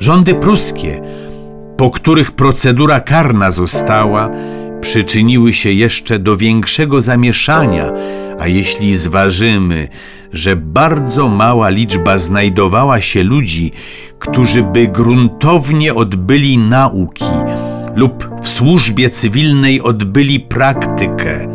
Rządy 0.00 0.34
pruskie 0.34 1.00
po 1.76 1.90
których 1.90 2.32
procedura 2.32 3.00
karna 3.00 3.50
została, 3.50 4.30
przyczyniły 4.80 5.52
się 5.52 5.72
jeszcze 5.72 6.18
do 6.18 6.36
większego 6.36 7.02
zamieszania, 7.02 7.92
a 8.38 8.48
jeśli 8.48 8.96
zważymy, 8.96 9.88
że 10.32 10.56
bardzo 10.56 11.28
mała 11.28 11.68
liczba 11.68 12.18
znajdowała 12.18 13.00
się 13.00 13.22
ludzi, 13.22 13.72
którzy 14.18 14.62
by 14.62 14.88
gruntownie 14.88 15.94
odbyli 15.94 16.58
nauki 16.58 17.24
lub 17.94 18.28
w 18.42 18.48
służbie 18.48 19.10
cywilnej 19.10 19.80
odbyli 19.80 20.40
praktykę, 20.40 21.48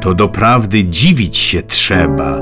to 0.00 0.14
doprawdy 0.14 0.84
dziwić 0.84 1.36
się 1.36 1.62
trzeba, 1.62 2.40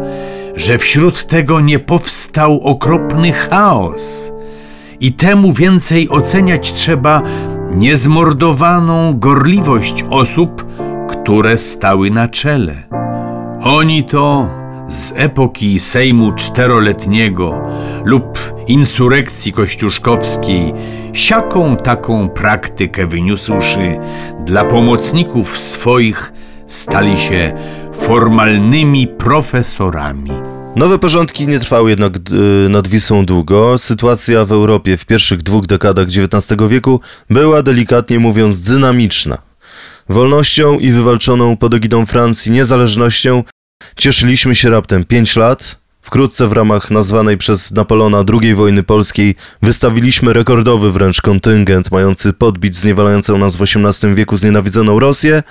że 0.56 0.78
wśród 0.78 1.26
tego 1.26 1.60
nie 1.60 1.78
powstał 1.78 2.60
okropny 2.60 3.32
chaos 3.32 4.32
i 5.00 5.12
temu 5.12 5.52
więcej 5.52 6.08
oceniać 6.08 6.72
trzeba 6.72 7.22
niezmordowaną 7.74 9.18
gorliwość 9.18 10.04
osób, 10.10 10.66
które 11.10 11.58
stały 11.58 12.10
na 12.10 12.28
czele. 12.28 12.82
Oni 13.62 14.04
to 14.04 14.50
z 14.88 15.12
epoki 15.16 15.80
Sejmu 15.80 16.32
Czteroletniego 16.32 17.60
lub 18.04 18.38
insurekcji 18.66 19.52
kościuszkowskiej 19.52 20.72
siaką 21.12 21.76
taką 21.76 22.28
praktykę 22.28 23.06
wyniósłszy 23.06 23.98
dla 24.44 24.64
pomocników 24.64 25.60
swoich 25.60 26.32
stali 26.66 27.20
się 27.20 27.52
formalnymi 27.92 29.06
profesorami. 29.06 30.47
Nowe 30.78 30.98
porządki 30.98 31.46
nie 31.46 31.60
trwały 31.60 31.90
jednak 31.90 32.12
y, 32.16 32.68
nad 32.68 32.88
Wisłą 32.88 33.26
długo. 33.26 33.78
Sytuacja 33.78 34.44
w 34.44 34.52
Europie 34.52 34.96
w 34.96 35.06
pierwszych 35.06 35.42
dwóch 35.42 35.66
dekadach 35.66 36.06
XIX 36.06 36.62
wieku 36.68 37.00
była 37.30 37.62
delikatnie 37.62 38.18
mówiąc 38.18 38.60
dynamiczna. 38.60 39.38
Wolnością 40.08 40.78
i 40.78 40.92
wywalczoną 40.92 41.56
pod 41.56 41.74
egidą 41.74 42.06
Francji 42.06 42.52
niezależnością 42.52 43.44
cieszyliśmy 43.96 44.54
się 44.54 44.70
raptem 44.70 45.04
5 45.04 45.36
lat. 45.36 45.78
Wkrótce 46.02 46.48
w 46.48 46.52
ramach 46.52 46.90
nazwanej 46.90 47.36
przez 47.36 47.70
Napoleona 47.70 48.24
II 48.42 48.54
wojny 48.54 48.82
polskiej 48.82 49.34
wystawiliśmy 49.62 50.32
rekordowy 50.32 50.92
wręcz 50.92 51.20
kontyngent 51.20 51.90
mający 51.90 52.32
podbić 52.32 52.76
zniewalającą 52.76 53.38
nas 53.38 53.56
w 53.56 53.62
XVIII 53.62 54.14
wieku 54.14 54.36
znienawidzoną 54.36 55.00
Rosję 55.00 55.42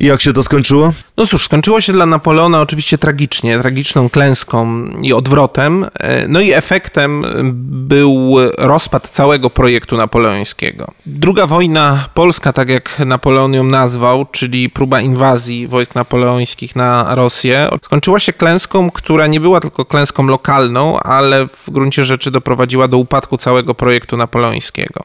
i 0.00 0.06
jak 0.06 0.20
się 0.20 0.32
to 0.32 0.42
skończyło? 0.42 0.92
No 1.16 1.26
cóż, 1.26 1.44
skończyło 1.44 1.80
się 1.80 1.92
dla 1.92 2.06
Napoleona 2.06 2.60
oczywiście 2.60 2.98
tragicznie, 2.98 3.58
tragiczną 3.58 4.10
klęską 4.10 4.84
i 5.02 5.12
odwrotem. 5.12 5.86
E, 6.00 6.28
no 6.28 6.40
i 6.40 6.52
efektem 6.52 7.24
był 7.62 8.36
rozpad 8.58 9.08
całego 9.08 9.50
projektu 9.50 9.96
napoleońskiego. 9.96 10.92
Druga 11.06 11.46
wojna 11.46 12.08
polska, 12.14 12.52
tak 12.52 12.68
jak 12.68 12.98
Napoleon 12.98 13.54
ją 13.54 13.64
nazwał, 13.64 14.26
czyli 14.26 14.70
próba 14.70 15.00
inwazji 15.00 15.68
wojsk 15.68 15.94
napoleońskich 15.94 16.76
na 16.76 17.14
Rosję, 17.14 17.68
skończyła 17.82 18.20
się 18.20 18.32
klęską, 18.32 18.90
która 18.90 19.26
nie 19.26 19.40
była 19.40 19.60
tylko 19.60 19.84
klęską 19.84 20.26
lokalną, 20.26 21.00
ale 21.00 21.48
w 21.48 21.70
gruncie 21.70 22.04
rzeczy 22.04 22.30
doprowadziła 22.30 22.88
do 22.88 22.98
upadku 22.98 23.36
całego 23.36 23.74
projektu 23.74 24.16
napoleońskiego. 24.16 25.04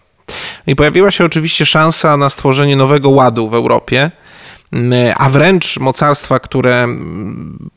I 0.67 0.75
pojawiła 0.75 1.11
się 1.11 1.25
oczywiście 1.25 1.65
szansa 1.65 2.17
na 2.17 2.29
stworzenie 2.29 2.75
nowego 2.75 3.09
ładu 3.09 3.49
w 3.49 3.53
Europie, 3.53 4.11
a 5.17 5.29
wręcz 5.29 5.79
mocarstwa, 5.79 6.39
które 6.39 6.87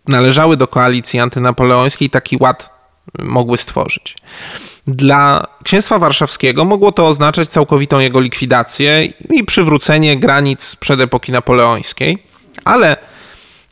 należały 0.09 0.57
do 0.57 0.67
koalicji 0.67 1.21
antynapoleońskiej, 1.21 2.11
taki 2.11 2.37
ład 2.41 2.71
mogły 3.19 3.59
stworzyć. 3.59 4.17
Dla 4.87 5.47
księstwa 5.65 5.99
warszawskiego 5.99 6.65
mogło 6.65 6.93
to 6.93 7.09
oznaczać 7.09 7.49
całkowitą 7.49 7.99
jego 7.99 8.21
likwidację 8.21 9.05
i 9.31 9.45
przywrócenie 9.45 10.17
granic 10.17 10.77
przed 10.77 11.01
epoki 11.01 11.33
napoleońskiej, 11.33 12.19
ale 12.65 12.97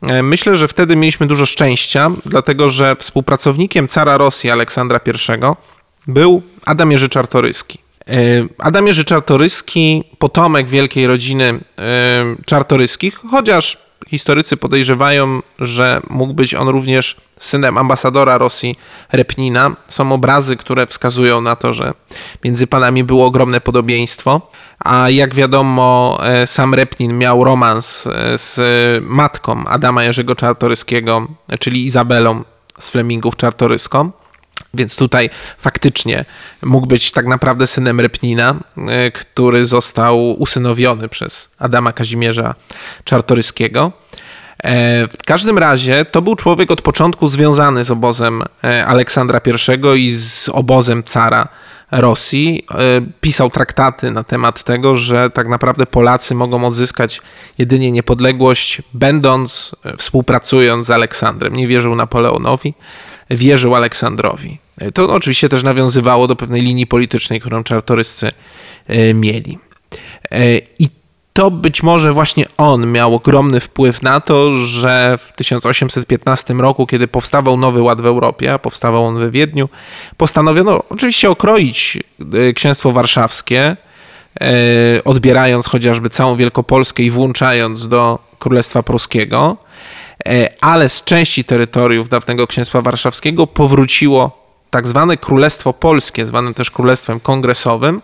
e, 0.01 0.23
myślę, 0.23 0.55
że 0.55 0.67
wtedy 0.67 0.95
mieliśmy 0.95 1.27
dużo 1.27 1.45
szczęścia, 1.45 2.11
dlatego 2.25 2.69
że 2.69 2.95
współpracownikiem 2.95 3.87
cara 3.87 4.17
Rosji 4.17 4.51
Aleksandra 4.51 4.99
I 5.07 5.41
był 6.07 6.41
Adam 6.65 6.91
Jerzy 6.91 7.09
Czartoryski. 7.09 7.86
E, 8.09 8.47
Adam 8.59 8.87
Jerzy 8.87 9.03
Czartoryski, 9.03 10.03
potomek 10.19 10.67
wielkiej 10.67 11.07
rodziny 11.07 11.59
e, 11.79 12.35
Czartoryskich, 12.45 13.19
chociaż 13.31 13.77
historycy 14.07 14.57
podejrzewają, 14.57 15.41
że 15.59 16.01
mógł 16.09 16.33
być 16.33 16.55
on 16.55 16.67
również 16.67 17.15
synem 17.39 17.77
ambasadora 17.77 18.37
Rosji 18.37 18.75
Repnina. 19.11 19.75
Są 19.87 20.11
obrazy, 20.11 20.57
które 20.57 20.87
wskazują 20.87 21.41
na 21.41 21.55
to, 21.55 21.73
że 21.73 21.93
między 22.43 22.67
panami 22.67 23.03
było 23.03 23.25
ogromne 23.25 23.61
podobieństwo. 23.61 24.41
A 24.79 25.09
jak 25.09 25.35
wiadomo, 25.35 26.19
e, 26.23 26.47
sam 26.47 26.73
Repnin 26.73 27.17
miał 27.17 27.43
romans 27.43 28.07
z 28.35 28.59
matką 29.03 29.65
Adama 29.65 30.03
Jerzego 30.03 30.35
Czartoryskiego, 30.35 31.27
czyli 31.59 31.85
Izabelą 31.85 32.43
z 32.79 32.89
Flemingów 32.89 33.35
Czartoryską. 33.35 34.11
Więc 34.73 34.95
tutaj 34.95 35.29
faktycznie 35.57 36.25
mógł 36.63 36.87
być 36.87 37.11
tak 37.11 37.25
naprawdę 37.25 37.67
synem 37.67 37.99
Repnina, 37.99 38.55
e, 38.87 39.11
który 39.11 39.65
został 39.65 40.41
usynowiony 40.41 41.09
przez 41.09 41.49
Adama 41.59 41.93
Kazimierza 41.93 42.55
Czartoryskiego. 43.03 43.91
E, 44.63 45.07
w 45.07 45.23
każdym 45.25 45.57
razie 45.57 46.05
to 46.05 46.21
był 46.21 46.35
człowiek 46.35 46.71
od 46.71 46.81
początku 46.81 47.27
związany 47.27 47.83
z 47.83 47.91
obozem 47.91 48.43
e, 48.63 48.85
Aleksandra 48.85 49.41
I 49.95 50.05
i 50.05 50.11
z 50.11 50.49
obozem 50.49 51.03
cara 51.03 51.47
Rosji. 51.91 52.65
Pisał 53.21 53.49
traktaty 53.49 54.11
na 54.11 54.23
temat 54.23 54.63
tego, 54.63 54.95
że 54.95 55.29
tak 55.29 55.47
naprawdę 55.47 55.85
Polacy 55.85 56.35
mogą 56.35 56.65
odzyskać 56.65 57.21
jedynie 57.57 57.91
niepodległość, 57.91 58.81
będąc, 58.93 59.75
współpracując 59.97 60.85
z 60.85 60.91
Aleksandrem. 60.91 61.55
Nie 61.55 61.67
wierzył 61.67 61.95
Napoleonowi 61.95 62.73
wierzył 63.29 63.75
Aleksandrowi. 63.75 64.57
To 64.93 65.09
oczywiście 65.09 65.49
też 65.49 65.63
nawiązywało 65.63 66.27
do 66.27 66.35
pewnej 66.35 66.61
linii 66.61 66.87
politycznej, 66.87 67.39
którą 67.39 67.63
czartoryscy 67.63 68.31
e, 68.87 69.13
mieli. 69.13 69.59
E, 70.31 70.57
I 70.57 70.89
to 71.33 71.51
być 71.51 71.83
może 71.83 72.13
właśnie 72.13 72.45
on 72.57 72.91
miał 72.91 73.15
ogromny 73.15 73.59
wpływ 73.59 74.01
na 74.01 74.19
to, 74.19 74.51
że 74.51 75.17
w 75.17 75.33
1815 75.33 76.53
roku, 76.53 76.87
kiedy 76.87 77.07
powstawał 77.07 77.57
nowy 77.57 77.81
ład 77.81 78.01
w 78.01 78.05
Europie, 78.05 78.53
a 78.53 78.59
powstawał 78.59 79.05
on 79.05 79.19
we 79.19 79.31
Wiedniu, 79.31 79.69
postanowiono 80.17 80.83
oczywiście 80.89 81.29
okroić 81.29 81.97
e, 82.33 82.53
księstwo 82.53 82.91
warszawskie, 82.91 83.77
odbierając 85.05 85.67
chociażby 85.67 86.09
całą 86.09 86.35
Wielkopolskę 86.35 87.03
i 87.03 87.11
włączając 87.11 87.87
do 87.87 88.19
Królestwa 88.39 88.83
Pruskiego. 88.83 89.57
E, 90.25 90.49
ale 90.61 90.89
z 90.89 91.03
części 91.03 91.43
terytoriów 91.43 92.09
dawnego 92.09 92.47
Księstwa 92.47 92.81
Warszawskiego 92.81 93.47
powróciło 93.47 94.47
tak 94.69 94.87
zwane 94.87 95.17
Królestwo 95.17 95.73
Polskie, 95.73 96.25
zwane 96.25 96.53
też 96.53 96.71
Królestwem 96.71 97.19
Kongresowym. 97.19 98.01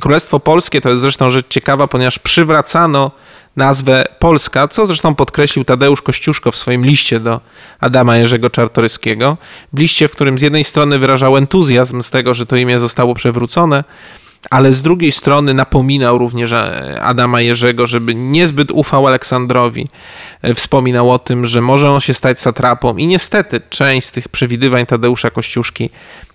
Królestwo 0.00 0.40
Polskie 0.40 0.80
to 0.80 0.90
jest 0.90 1.02
zresztą 1.02 1.30
rzecz 1.30 1.48
ciekawa, 1.48 1.88
ponieważ 1.88 2.18
przywracano 2.18 3.10
nazwę 3.56 4.04
Polska, 4.18 4.68
co 4.68 4.86
zresztą 4.86 5.14
podkreślił 5.14 5.64
Tadeusz 5.64 6.02
Kościuszko 6.02 6.52
w 6.52 6.56
swoim 6.56 6.86
liście 6.86 7.20
do 7.20 7.40
Adama 7.80 8.16
Jerzego 8.16 8.50
Czartoryskiego. 8.50 9.36
W 9.72 9.78
liście, 9.78 10.08
w 10.08 10.12
którym 10.12 10.38
z 10.38 10.42
jednej 10.42 10.64
strony 10.64 10.98
wyrażał 10.98 11.36
entuzjazm 11.36 12.02
z 12.02 12.10
tego, 12.10 12.34
że 12.34 12.46
to 12.46 12.56
imię 12.56 12.78
zostało 12.78 13.14
przewrócone, 13.14 13.84
ale 14.50 14.72
z 14.72 14.82
drugiej 14.82 15.12
strony 15.12 15.54
napominał 15.54 16.18
również 16.18 16.52
e, 16.52 17.00
Adama 17.02 17.40
Jerzego, 17.40 17.86
żeby 17.86 18.14
niezbyt 18.14 18.70
ufał 18.70 19.06
Aleksandrowi. 19.06 19.88
E, 20.42 20.54
wspominał 20.54 21.10
o 21.10 21.18
tym, 21.18 21.46
że 21.46 21.60
może 21.60 21.90
on 21.90 22.00
się 22.00 22.14
stać 22.14 22.40
satrapą 22.40 22.96
i 22.96 23.06
niestety 23.06 23.60
część 23.70 24.06
z 24.06 24.12
tych 24.12 24.28
przewidywań 24.28 24.86
Tadeusza 24.86 25.30
Kościuszki 25.30 25.90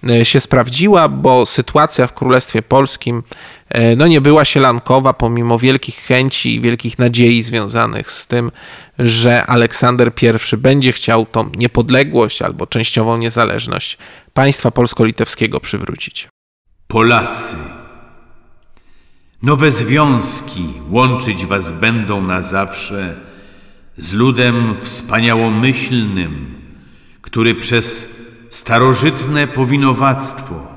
e, 0.09 0.25
się 0.25 0.39
sprawdziła, 0.39 1.09
bo 1.09 1.45
sytuacja 1.45 2.07
w 2.07 2.13
Królestwie 2.13 2.61
Polskim 2.61 3.23
no 3.97 4.07
nie 4.07 4.21
była 4.21 4.45
sielankowa, 4.45 5.13
pomimo 5.13 5.59
wielkich 5.59 5.95
chęci 5.95 6.55
i 6.55 6.61
wielkich 6.61 6.99
nadziei 6.99 7.41
związanych 7.41 8.11
z 8.11 8.27
tym, 8.27 8.51
że 8.99 9.45
Aleksander 9.45 10.11
I 10.53 10.57
będzie 10.57 10.91
chciał 10.91 11.25
tą 11.25 11.49
niepodległość 11.57 12.41
albo 12.41 12.67
częściową 12.67 13.17
niezależność 13.17 13.97
państwa 14.33 14.71
polsko-litewskiego 14.71 15.59
przywrócić. 15.59 16.29
Polacy 16.87 17.55
Nowe 19.43 19.71
związki 19.71 20.65
łączyć 20.89 21.45
was 21.45 21.71
będą 21.71 22.21
na 22.21 22.41
zawsze 22.41 23.15
z 23.97 24.13
ludem 24.13 24.75
wspaniałomyślnym, 24.81 26.55
który 27.21 27.55
przez 27.55 28.17
starożytne 28.49 29.47
powinowactwo, 29.47 30.67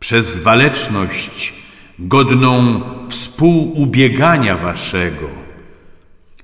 przez 0.00 0.38
waleczność 0.38 1.54
godną 1.98 2.80
współubiegania 3.08 4.56
waszego, 4.56 5.28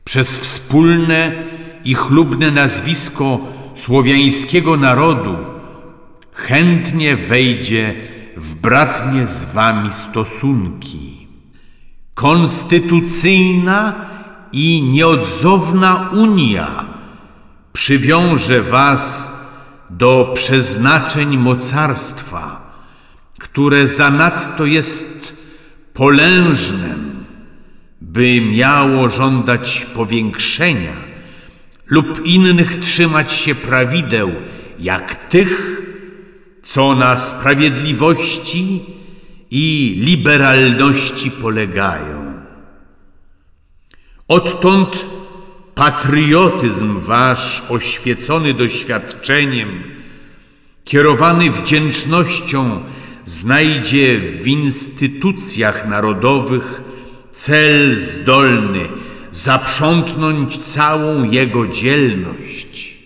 przez 0.05 0.39
wspólne 0.39 1.33
i 1.85 1.95
chlubne 1.95 2.51
nazwisko 2.51 3.41
słowiańskiego 3.75 4.77
narodu 4.77 5.37
chętnie 6.33 7.17
wejdzie 7.17 7.95
w 8.37 8.55
bratnie 8.55 9.27
z 9.27 9.45
wami 9.45 9.93
stosunki 9.93 11.22
konstytucyjna 12.23 13.95
i 14.53 14.83
nieodzowna 14.83 16.11
Unia 16.13 16.85
przywiąże 17.73 18.63
Was 18.63 19.33
do 19.91 20.33
przeznaczeń 20.35 21.37
mocarstwa, 21.37 22.73
które 23.39 23.87
zanadto 23.87 24.67
jest 24.67 25.35
polężnem, 25.95 27.25
by 28.01 28.41
miało 28.41 29.09
żądać 29.09 29.87
powiększenia 29.95 30.97
lub 31.87 32.27
innych 32.27 32.79
trzymać 32.79 33.33
się 33.33 33.55
prawideł, 33.55 34.33
jak 34.79 35.29
tych, 35.29 35.83
co 36.63 36.95
na 36.95 37.17
sprawiedliwości 37.17 38.81
i 39.55 39.97
liberalności 39.99 41.31
polegają. 41.31 42.33
Odtąd 44.29 45.07
patriotyzm 45.75 47.01
wasz, 47.01 47.63
oświecony 47.69 48.55
doświadczeniem, 48.55 49.83
kierowany 50.85 51.51
wdzięcznością, 51.51 52.83
znajdzie 53.25 54.21
w 54.43 54.49
instytucjach 54.49 55.89
narodowych 55.89 56.83
cel 57.33 57.99
zdolny 57.99 58.89
zaprzątnąć 59.33 60.59
całą 60.59 61.25
jego 61.25 61.67
dzielność. 61.67 62.97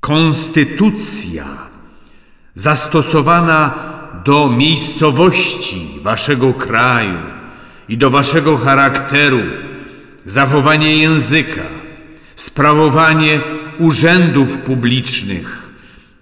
Konstytucja 0.00 1.44
zastosowana 2.54 3.93
do 4.24 4.48
miejscowości 4.48 5.88
waszego 6.02 6.54
kraju 6.54 7.18
i 7.88 7.98
do 7.98 8.10
waszego 8.10 8.56
charakteru, 8.56 9.40
zachowanie 10.24 10.96
języka, 10.96 11.62
sprawowanie 12.36 13.40
urzędów 13.78 14.58
publicznych, 14.58 15.70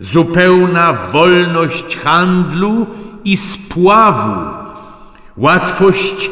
zupełna 0.00 0.92
wolność 0.92 1.96
handlu 1.96 2.86
i 3.24 3.36
spławu, 3.36 4.54
łatwość 5.36 6.30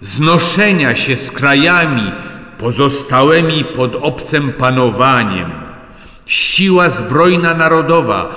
znoszenia 0.00 0.96
się 0.96 1.16
z 1.16 1.30
krajami 1.30 2.12
pozostałymi 2.58 3.64
pod 3.64 3.96
obcym 3.96 4.52
panowaniem, 4.52 5.50
siła 6.26 6.90
zbrojna 6.90 7.54
narodowa, 7.54 8.34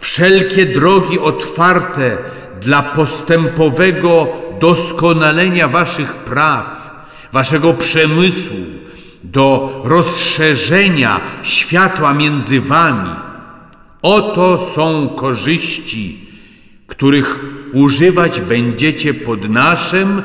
wszelkie 0.00 0.66
drogi 0.66 1.18
otwarte 1.18 2.18
dla 2.60 2.82
postępowego 2.82 4.28
doskonalenia 4.60 5.68
waszych 5.68 6.14
praw, 6.14 6.90
waszego 7.32 7.74
przemysłu, 7.74 8.56
do 9.24 9.80
rozszerzenia 9.84 11.20
światła 11.42 12.14
między 12.14 12.60
wami. 12.60 13.10
Oto 14.02 14.58
są 14.58 15.08
korzyści, 15.08 16.26
których 16.86 17.38
używać 17.72 18.40
będziecie 18.40 19.14
pod 19.14 19.48
naszym 19.48 20.22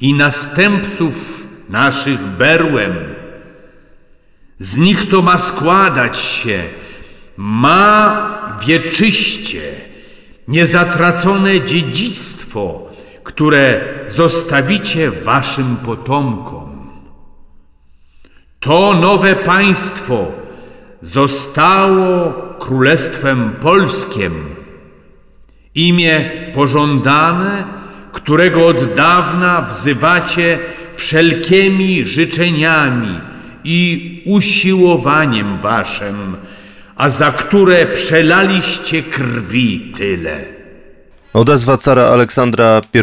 i 0.00 0.14
następców 0.14 1.46
naszych 1.68 2.20
berłem. 2.20 2.94
Z 4.58 4.76
nich 4.76 5.08
to 5.08 5.22
ma 5.22 5.38
składać 5.38 6.18
się 6.18 6.62
ma 7.42 8.56
wieczyście 8.66 9.60
niezatracone 10.48 11.60
dziedzictwo, 11.60 12.90
które 13.24 13.80
zostawicie 14.06 15.10
waszym 15.10 15.76
potomkom. 15.76 16.90
To 18.60 18.94
nowe 18.94 19.36
państwo 19.36 20.26
zostało 21.02 22.32
Królestwem 22.58 23.50
Polskiem, 23.60 24.32
imię 25.74 26.30
pożądane, 26.54 27.64
którego 28.12 28.66
od 28.66 28.94
dawna 28.94 29.62
wzywacie 29.62 30.58
wszelkimi 30.94 32.06
życzeniami 32.06 33.20
i 33.64 34.22
usiłowaniem 34.26 35.58
waszym, 35.58 36.36
a 37.00 37.10
za 37.10 37.32
które 37.32 37.86
przelaliście 37.86 39.02
krwi 39.02 39.92
tyle. 39.96 40.44
Odezwa 41.32 41.76
cara 41.76 42.06
Aleksandra 42.06 42.80
I, 42.94 42.98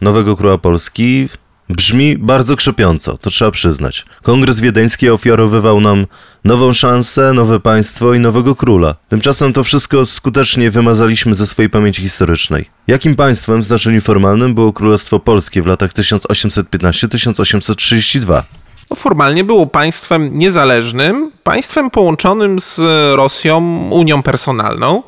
nowego 0.00 0.36
króla 0.36 0.58
Polski, 0.58 1.28
brzmi 1.68 2.18
bardzo 2.18 2.56
krzepiąco, 2.56 3.18
to 3.18 3.30
trzeba 3.30 3.50
przyznać. 3.50 4.04
Kongres 4.22 4.60
Wiedeński 4.60 5.10
ofiarowywał 5.10 5.80
nam 5.80 6.06
nową 6.44 6.72
szansę, 6.72 7.32
nowe 7.32 7.60
państwo 7.60 8.14
i 8.14 8.20
nowego 8.20 8.54
króla. 8.54 8.94
Tymczasem 9.08 9.52
to 9.52 9.64
wszystko 9.64 10.06
skutecznie 10.06 10.70
wymazaliśmy 10.70 11.34
ze 11.34 11.46
swojej 11.46 11.70
pamięci 11.70 12.02
historycznej. 12.02 12.70
Jakim 12.86 13.16
państwem 13.16 13.62
w 13.62 13.66
znaczeniu 13.66 14.00
formalnym 14.00 14.54
było 14.54 14.72
Królestwo 14.72 15.20
Polskie 15.20 15.62
w 15.62 15.66
latach 15.66 15.92
1815-1832? 15.92 18.42
No, 18.90 18.96
formalnie 18.96 19.44
było 19.44 19.66
państwem 19.66 20.38
niezależnym, 20.38 21.32
państwem 21.42 21.90
połączonym 21.90 22.60
z 22.60 22.80
Rosją 23.16 23.88
Unią 23.90 24.22
Personalną, 24.22 25.02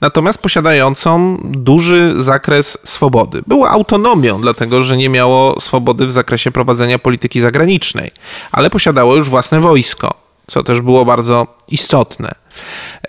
natomiast 0.00 0.38
posiadającą 0.38 1.38
duży 1.44 2.14
zakres 2.18 2.78
swobody. 2.84 3.42
Było 3.46 3.70
autonomią, 3.70 4.40
dlatego 4.40 4.82
że 4.82 4.96
nie 4.96 5.08
miało 5.08 5.60
swobody 5.60 6.06
w 6.06 6.10
zakresie 6.10 6.50
prowadzenia 6.50 6.98
polityki 6.98 7.40
zagranicznej, 7.40 8.10
ale 8.52 8.70
posiadało 8.70 9.16
już 9.16 9.30
własne 9.30 9.60
wojsko, 9.60 10.14
co 10.46 10.62
też 10.62 10.80
było 10.80 11.04
bardzo 11.04 11.46
istotne. 11.68 12.34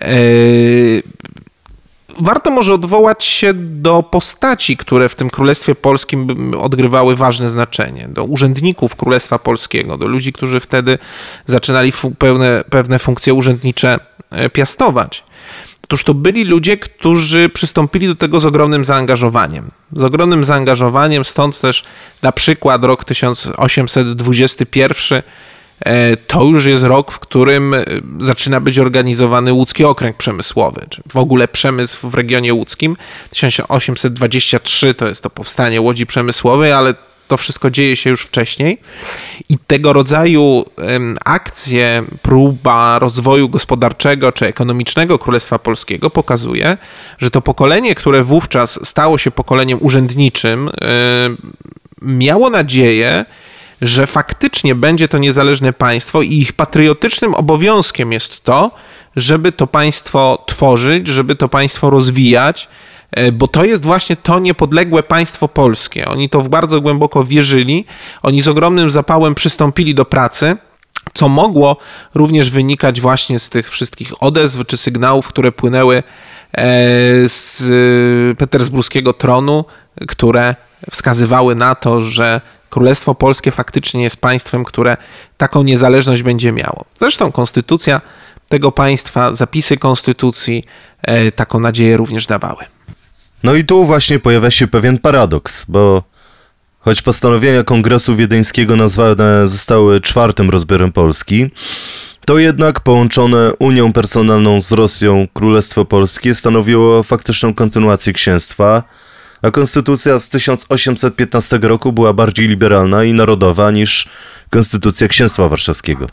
Yy 0.00 1.02
warto 2.20 2.50
może 2.50 2.74
odwołać 2.74 3.24
się 3.24 3.54
do 3.54 4.02
postaci, 4.02 4.76
które 4.76 5.08
w 5.08 5.14
tym 5.14 5.30
Królestwie 5.30 5.74
Polskim 5.74 6.52
odgrywały 6.60 7.16
ważne 7.16 7.50
znaczenie. 7.50 8.08
Do 8.08 8.24
urzędników 8.24 8.96
Królestwa 8.96 9.38
Polskiego, 9.38 9.98
do 9.98 10.06
ludzi, 10.06 10.32
którzy 10.32 10.60
wtedy 10.60 10.98
zaczynali 11.46 11.92
pełne, 12.18 12.64
pewne 12.70 12.98
funkcje 12.98 13.34
urzędnicze 13.34 13.98
e, 14.30 14.50
piastować. 14.50 15.24
Otóż 15.84 16.04
to 16.04 16.14
byli 16.14 16.44
ludzie, 16.44 16.76
którzy 16.76 17.48
przystąpili 17.48 18.06
do 18.06 18.14
tego 18.14 18.40
z 18.40 18.46
ogromnym 18.46 18.84
zaangażowaniem. 18.84 19.70
Z 19.92 20.02
ogromnym 20.02 20.44
zaangażowaniem, 20.44 21.24
stąd 21.24 21.60
też 21.60 21.84
na 22.22 22.32
przykład 22.32 22.84
rok 22.84 23.04
1821 23.04 25.18
E, 25.18 25.22
to 26.26 26.44
już 26.44 26.64
jest 26.64 26.84
rok, 26.84 27.12
w 27.12 27.18
którym 27.18 27.74
e, 27.74 27.84
zaczyna 28.20 28.60
być 28.60 28.78
organizowany 28.78 29.52
łódzki 29.52 29.84
okręg 29.84 30.16
przemysłowy, 30.16 30.86
czy 30.90 31.02
w 31.12 31.16
ogóle 31.16 31.48
przemysł 31.48 32.10
w 32.10 32.14
regionie 32.14 32.54
łódzkim. 32.54 32.96
1823 33.30 34.94
to 34.94 35.08
jest 35.08 35.22
to 35.22 35.30
powstanie 35.30 35.80
łodzi 35.80 36.06
przemysłowej, 36.06 36.72
ale 36.72 36.94
to 37.28 37.36
wszystko 37.36 37.70
dzieje 37.70 37.96
się 37.96 38.10
już 38.10 38.22
wcześniej. 38.22 38.78
I 39.48 39.58
tego 39.66 39.92
rodzaju 39.92 40.64
akcje, 41.24 42.02
próba 42.22 42.98
rozwoju 42.98 43.48
gospodarczego 43.48 44.32
czy 44.32 44.46
ekonomicznego 44.46 45.18
Królestwa 45.18 45.58
Polskiego 45.58 46.10
pokazuje, 46.10 46.78
że 47.18 47.30
to 47.30 47.42
pokolenie, 47.42 47.94
które 47.94 48.22
wówczas 48.22 48.88
stało 48.88 49.18
się 49.18 49.30
pokoleniem 49.30 49.78
urzędniczym, 49.82 50.70
miało 52.02 52.50
nadzieję, 52.50 53.24
że 53.82 54.06
faktycznie 54.06 54.74
będzie 54.74 55.08
to 55.08 55.18
niezależne 55.18 55.72
państwo 55.72 56.22
i 56.22 56.34
ich 56.34 56.52
patriotycznym 56.52 57.34
obowiązkiem 57.34 58.12
jest 58.12 58.44
to, 58.44 58.70
żeby 59.16 59.52
to 59.52 59.66
państwo 59.66 60.44
tworzyć, 60.46 61.08
żeby 61.08 61.34
to 61.34 61.48
państwo 61.48 61.90
rozwijać, 61.90 62.68
e, 63.10 63.32
bo 63.32 63.48
to 63.48 63.64
jest 63.64 63.84
właśnie 63.84 64.16
to 64.16 64.38
niepodległe 64.38 65.02
państwo 65.02 65.48
polskie. 65.48 66.06
Oni 66.06 66.28
to 66.28 66.42
bardzo 66.42 66.80
głęboko 66.80 67.24
wierzyli, 67.24 67.84
oni 68.22 68.42
z 68.42 68.48
ogromnym 68.48 68.90
zapałem 68.90 69.34
przystąpili 69.34 69.94
do 69.94 70.04
pracy 70.04 70.56
co 71.14 71.28
mogło 71.28 71.76
również 72.14 72.50
wynikać 72.50 73.00
właśnie 73.00 73.38
z 73.38 73.48
tych 73.48 73.70
wszystkich 73.70 74.22
odezw 74.22 74.66
czy 74.66 74.76
sygnałów, 74.76 75.28
które 75.28 75.52
płynęły 75.52 75.96
e, 75.96 76.02
z 77.28 77.64
petersburskiego 78.38 79.12
tronu, 79.12 79.64
które 80.08 80.54
wskazywały 80.90 81.54
na 81.54 81.74
to, 81.74 82.00
że 82.00 82.40
Królestwo 82.70 83.14
Polskie 83.14 83.50
faktycznie 83.50 84.02
jest 84.02 84.20
państwem, 84.20 84.64
które 84.64 84.96
taką 85.36 85.62
niezależność 85.62 86.22
będzie 86.22 86.52
miało. 86.52 86.84
Zresztą 86.94 87.32
konstytucja 87.32 88.00
tego 88.48 88.72
państwa, 88.72 89.34
zapisy 89.34 89.76
konstytucji 89.76 90.64
e, 91.02 91.32
taką 91.32 91.60
nadzieję 91.60 91.96
również 91.96 92.26
dawały. 92.26 92.64
No 93.42 93.54
i 93.54 93.64
tu 93.64 93.84
właśnie 93.84 94.18
pojawia 94.18 94.50
się 94.50 94.68
pewien 94.68 94.98
paradoks, 94.98 95.64
bo 95.68 96.02
choć 96.78 97.02
postanowienia 97.02 97.62
Kongresu 97.62 98.16
Wiedeńskiego 98.16 98.76
nazwane 98.76 99.46
zostały 99.46 100.00
czwartym 100.00 100.50
rozbiorem 100.50 100.92
Polski, 100.92 101.50
to 102.26 102.38
jednak 102.38 102.80
połączone 102.80 103.52
Unią 103.58 103.92
Personalną 103.92 104.62
z 104.62 104.72
Rosją 104.72 105.26
Królestwo 105.34 105.84
Polskie 105.84 106.34
stanowiło 106.34 107.02
faktyczną 107.02 107.54
kontynuację 107.54 108.12
księstwa, 108.12 108.82
a 109.46 109.50
konstytucja 109.50 110.18
z 110.18 110.28
1815 110.28 111.58
roku 111.62 111.92
była 111.92 112.12
bardziej 112.12 112.48
liberalna 112.48 113.04
i 113.04 113.12
narodowa 113.12 113.70
niż 113.70 114.08
konstytucja 114.50 115.08
Księstwa 115.08 115.48
Warszawskiego. 115.48 116.06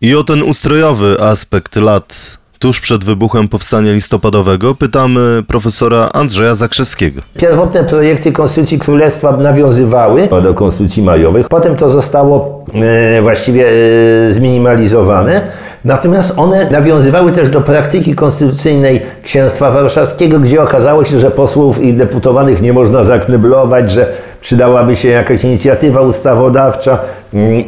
I 0.00 0.14
o 0.14 0.24
ten 0.24 0.42
ustrojowy 0.42 1.16
aspekt 1.20 1.76
lat 1.76 2.38
tuż 2.58 2.80
przed 2.80 3.04
wybuchem 3.04 3.48
powstania 3.48 3.92
listopadowego 3.92 4.74
pytamy 4.74 5.42
profesora 5.46 6.08
Andrzeja 6.12 6.54
Zakrzewskiego. 6.54 7.20
Pierwotne 7.38 7.84
projekty 7.84 8.32
Konstytucji 8.32 8.78
Królestwa 8.78 9.36
nawiązywały 9.36 10.28
do 10.42 10.54
Konstytucji 10.54 11.02
Majowych, 11.02 11.48
potem 11.48 11.76
to 11.76 11.90
zostało 11.90 12.64
e, 12.74 13.22
właściwie 13.22 13.68
e, 13.68 14.32
zminimalizowane. 14.32 15.48
Natomiast 15.84 16.38
one 16.38 16.70
nawiązywały 16.70 17.32
też 17.32 17.50
do 17.50 17.60
praktyki 17.60 18.14
konstytucyjnej 18.14 19.00
Księstwa 19.22 19.70
Warszawskiego, 19.70 20.40
gdzie 20.40 20.62
okazało 20.62 21.04
się, 21.04 21.20
że 21.20 21.30
posłów 21.30 21.82
i 21.82 21.94
deputowanych 21.94 22.62
nie 22.62 22.72
można 22.72 23.04
zakneblować, 23.04 23.90
że 23.90 24.06
przydałaby 24.40 24.96
się 24.96 25.08
jakaś 25.08 25.44
inicjatywa 25.44 26.00
ustawodawcza. 26.00 26.98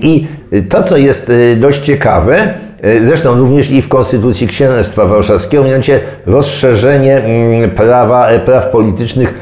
I 0.01 0.27
to, 0.69 0.83
co 0.83 0.97
jest 0.97 1.31
y, 1.31 1.57
dość 1.57 1.81
ciekawe, 1.81 2.55
y, 2.85 3.07
zresztą 3.07 3.39
również 3.39 3.71
i 3.71 3.83
w 3.83 3.89
Konstytucji 3.89 4.47
Księstwa 4.47 5.05
Warszawskiego, 5.05 5.65
mianowicie 5.65 6.01
rozszerzenie 6.27 7.17
mm, 7.17 7.71
prawa, 7.71 8.29
e, 8.29 8.39
praw 8.39 8.69
politycznych 8.69 9.35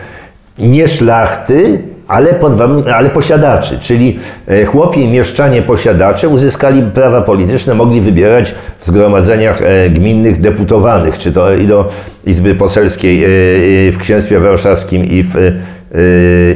nie 0.59 0.89
szlachty, 0.89 1.83
ale, 2.13 2.35
pod, 2.35 2.53
ale 2.95 3.11
posiadaczy, 3.11 3.79
czyli 3.79 4.19
e, 4.49 4.65
chłopi 4.65 5.01
i 5.01 5.09
mieszczanie 5.09 5.63
posiadacze 5.63 6.29
uzyskali 6.29 6.83
prawa 6.83 7.23
polityczne, 7.23 7.75
mogli 7.75 8.01
wybierać 8.01 8.55
w 8.79 8.87
zgromadzeniach 8.87 9.63
e, 9.63 9.91
gminnych 9.91 10.41
deputowanych, 10.41 11.19
czy 11.19 11.33
to 11.33 11.55
i 11.55 11.67
do 11.67 11.89
Izby 12.27 12.55
Poselskiej 12.55 13.25
e, 13.25 13.29
w 13.93 13.99
Księstwie 13.99 14.41
Warszawskim 14.41 15.05
i 15.05 15.23
w 15.23 15.35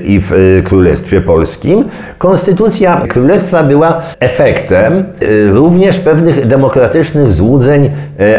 i 0.05 0.20
w 0.29 0.62
Królestwie 0.64 1.20
Polskim. 1.20 1.85
Konstytucja 2.18 3.03
Królestwa 3.09 3.62
była 3.62 4.03
efektem 4.20 5.05
również 5.53 5.99
pewnych 5.99 6.46
demokratycznych 6.46 7.33
złudzeń 7.33 7.90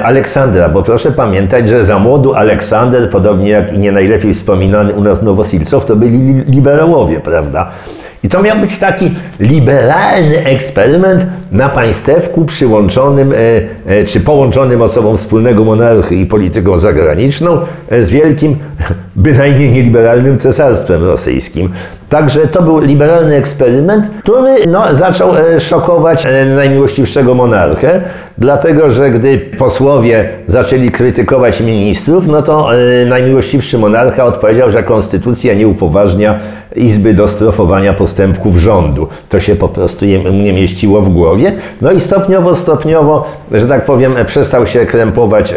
Aleksandra, 0.04 0.70
bo 0.70 0.84
proszę 0.84 1.12
pamiętać, 1.12 1.70
że 1.70 1.86
za 1.86 2.00
młodu 2.00 2.36
Aleksander, 2.36 3.10
podobnie 3.10 3.50
jak 3.50 3.74
i 3.74 3.80
nie 3.80 3.92
najlepiej 3.92 4.34
wspominany 4.34 4.94
u 4.94 5.04
nas 5.04 5.22
Nowosilcow, 5.22 5.86
to 5.86 5.96
byli 5.96 6.34
liberałowie, 6.34 7.20
prawda? 7.20 7.72
I 8.24 8.30
to 8.30 8.42
miał 8.42 8.58
być 8.58 8.80
taki 8.80 9.12
liberalny 9.40 10.46
eksperyment 10.46 11.26
na 11.52 11.70
państewku 11.70 12.46
przyłączonym 12.46 13.34
czy 14.08 14.20
połączonym 14.20 14.82
osobą 14.82 15.18
wspólnego 15.18 15.64
monarchy 15.64 16.16
i 16.16 16.26
polityką 16.26 16.78
zagraniczną 16.78 17.60
e, 17.90 18.04
z 18.04 18.10
wielkim 18.10 18.58
bynajmniej 19.16 19.72
nieliberalnym 19.72 20.40
cesarstwem 20.40 21.04
rosyjskim. 21.04 21.70
Także 22.10 22.48
to 22.48 22.62
był 22.62 22.80
liberalny 22.80 23.36
eksperyment, 23.36 24.12
który 24.24 24.68
no, 24.68 24.96
zaczął 24.96 25.38
e, 25.38 25.60
szokować 25.60 26.26
e, 26.26 26.46
najmiłościwszego 26.46 27.34
monarchę, 27.34 28.02
dlatego 28.38 28.90
że 28.90 29.12
gdy 29.12 29.38
posłowie 29.38 30.30
zaczęli 30.48 30.92
krytykować 30.92 31.62
ministrów, 31.62 32.28
no 32.28 32.42
to 32.42 32.76
e, 32.76 33.06
najmiłościwszy 33.06 33.78
monarcha 33.78 34.24
odpowiedział, 34.24 34.72
że 34.72 34.84
konstytucja 34.84 35.54
nie 35.54 35.68
upoważnia 35.68 36.40
Izby 36.78 37.14
do 37.14 37.28
strofowania 37.28 37.94
postępków 37.94 38.58
rządu. 38.58 39.08
To 39.30 39.40
się 39.40 39.56
po 39.56 39.70
prostu 39.70 40.06
nie 40.32 40.54
mieściło 40.54 41.02
w 41.02 41.10
głowie. 41.10 41.52
No 41.82 41.92
i 41.92 42.00
stopniowo, 42.00 42.56
stopniowo, 42.56 43.26
że 43.52 43.68
tak 43.68 43.86
powiem, 43.86 44.14
przestał 44.28 44.68
się 44.68 44.86
krępować 44.86 45.54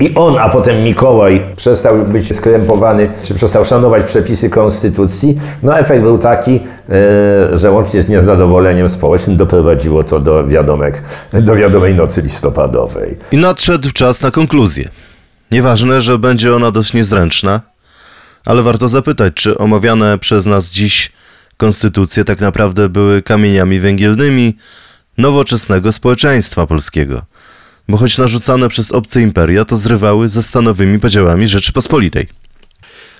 i 0.00 0.14
on, 0.14 0.36
a 0.38 0.48
potem 0.48 0.84
Mikołaj 0.84 1.42
przestał 1.56 1.98
być 1.98 2.36
skrępowany, 2.36 3.08
czy 3.22 3.34
przestał 3.34 3.64
szanować 3.64 4.04
przepisy 4.04 4.50
konstytucji. 4.50 5.40
No 5.62 5.78
efekt 5.78 6.02
był 6.02 6.18
taki, 6.18 6.60
e, 7.50 7.56
że 7.56 7.70
łącznie 7.70 8.02
z 8.02 8.08
niezadowoleniem 8.08 8.88
społecznym 8.88 9.36
doprowadziło 9.36 10.04
to 10.04 10.20
do, 10.20 10.46
wiadomek, 10.46 11.02
do 11.32 11.56
wiadomej 11.56 11.94
nocy 11.94 12.22
listopadowej. 12.22 13.18
I 13.32 13.38
nadszedł 13.38 13.90
czas 13.90 14.22
na 14.22 14.30
konkluzję. 14.30 14.88
Nieważne, 15.50 16.00
że 16.00 16.18
będzie 16.18 16.54
ona 16.56 16.70
dość 16.70 16.94
niezręczna, 16.94 17.60
ale 18.44 18.62
warto 18.62 18.88
zapytać, 18.88 19.34
czy 19.34 19.58
omawiane 19.58 20.18
przez 20.18 20.46
nas 20.46 20.70
dziś 20.70 21.12
konstytucje 21.56 22.24
tak 22.24 22.40
naprawdę 22.40 22.88
były 22.88 23.22
kamieniami 23.22 23.80
węgielnymi 23.80 24.56
nowoczesnego 25.18 25.92
społeczeństwa 25.92 26.66
polskiego. 26.66 27.22
Bo 27.88 27.96
choć 27.96 28.18
narzucane 28.18 28.68
przez 28.68 28.92
obce 28.92 29.22
imperia, 29.22 29.64
to 29.64 29.76
zrywały 29.76 30.28
ze 30.28 30.42
stanowymi 30.42 30.98
podziałami 30.98 31.48
Rzeczypospolitej. 31.48 32.26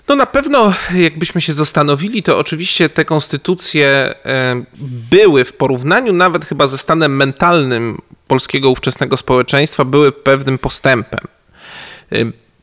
No 0.08 0.16
na 0.16 0.26
pewno, 0.26 0.74
jakbyśmy 0.94 1.40
się 1.40 1.52
zastanowili, 1.52 2.22
to 2.22 2.38
oczywiście 2.38 2.88
te 2.88 3.04
konstytucje 3.04 4.14
e, 4.24 4.64
były 5.10 5.44
w 5.44 5.52
porównaniu 5.52 6.12
nawet 6.12 6.44
chyba 6.44 6.66
ze 6.66 6.78
stanem 6.78 7.16
mentalnym 7.16 7.98
polskiego 8.26 8.70
ówczesnego 8.70 9.16
społeczeństwa, 9.16 9.84
były 9.84 10.12
pewnym 10.12 10.58
postępem. 10.58 11.20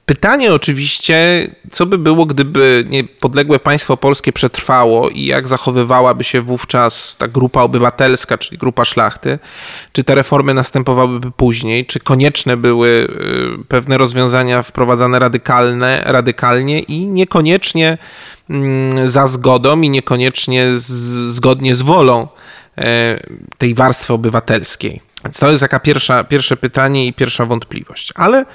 Pytanie 0.06 0.54
oczywiście, 0.54 1.48
co 1.72 1.86
by 1.86 1.98
było, 1.98 2.26
gdyby 2.26 2.86
niepodległe 2.90 3.60
państwo 3.60 3.98
polskie 3.98 4.34
przetrwało 4.34 5.10
i 5.10 5.26
jak 5.26 5.48
zachowywałaby 5.48 6.24
się 6.24 6.42
wówczas 6.42 7.18
ta 7.18 7.28
grupa 7.28 7.62
obywatelska, 7.62 8.38
czyli 8.38 8.58
grupa 8.58 8.86
szlachty? 8.86 9.40
Czy 9.92 10.04
te 10.04 10.16
reformy 10.16 10.54
następowałyby 10.54 11.32
później? 11.32 11.86
Czy 11.86 12.00
konieczne 12.00 12.58
były 12.58 12.88
y, 13.62 13.66
pewne 13.68 13.98
rozwiązania 13.98 14.64
wprowadzane 14.64 15.20
radykalne, 15.20 16.04
radykalnie 16.06 16.80
i 16.80 17.08
niekoniecznie 17.08 17.98
mm, 18.50 19.10
za 19.10 19.28
zgodą 19.28 19.82
i 19.82 19.90
niekoniecznie 19.90 20.68
z, 20.78 20.88
zgodnie 21.34 21.76
z 21.76 21.82
wolą 21.82 22.28
e, 22.78 23.20
tej 23.58 23.74
warstwy 23.74 24.14
obywatelskiej? 24.14 25.02
Więc 25.24 25.40
to 25.40 25.50
jest 25.50 25.62
taka 25.62 25.80
pierwsza, 25.80 26.24
pierwsze 26.24 26.58
pytanie 26.58 27.08
i 27.08 27.14
pierwsza 27.14 27.46
wątpliwość. 27.46 28.12
Ale 28.16 28.46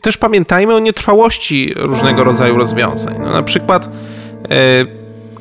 też 0.00 0.16
pamiętajmy 0.16 0.74
o 0.74 0.78
nietrwałości 0.78 1.74
różnego 1.76 2.24
rodzaju 2.24 2.56
rozwiązań. 2.56 3.14
No, 3.20 3.30
na 3.30 3.42
przykład 3.42 3.88
e, 4.44 4.48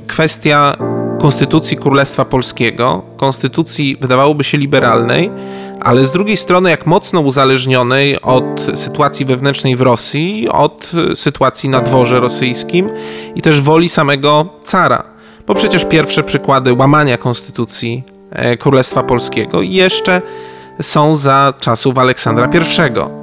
kwestia 0.08 0.76
konstytucji 1.20 1.78
Królestwa 1.78 2.26
Polskiego, 2.26 3.02
konstytucji 3.18 3.98
wydawałoby 4.02 4.44
się 4.44 4.58
liberalnej, 4.58 5.32
ale 5.82 6.06
z 6.06 6.12
drugiej 6.12 6.38
strony 6.38 6.70
jak 6.70 6.86
mocno 6.86 7.20
uzależnionej 7.20 8.22
od 8.22 8.68
sytuacji 8.76 9.26
wewnętrznej 9.26 9.76
w 9.76 9.82
Rosji, 9.82 10.50
od 10.50 10.92
sytuacji 11.16 11.70
na 11.70 11.82
dworze 11.82 12.20
rosyjskim 12.20 12.90
i 13.36 13.42
też 13.42 13.62
woli 13.62 13.90
samego 13.90 14.50
cara. 14.64 15.04
Bo 15.48 15.56
przecież 15.56 15.86
pierwsze 15.86 16.24
przykłady 16.24 16.74
łamania 16.74 17.18
konstytucji 17.18 18.04
e, 18.32 18.58
Królestwa 18.58 19.04
Polskiego 19.04 19.62
jeszcze 19.62 20.22
są 20.82 21.16
za 21.16 21.54
czasów 21.60 21.98
Aleksandra 21.98 22.46
I 22.46 23.19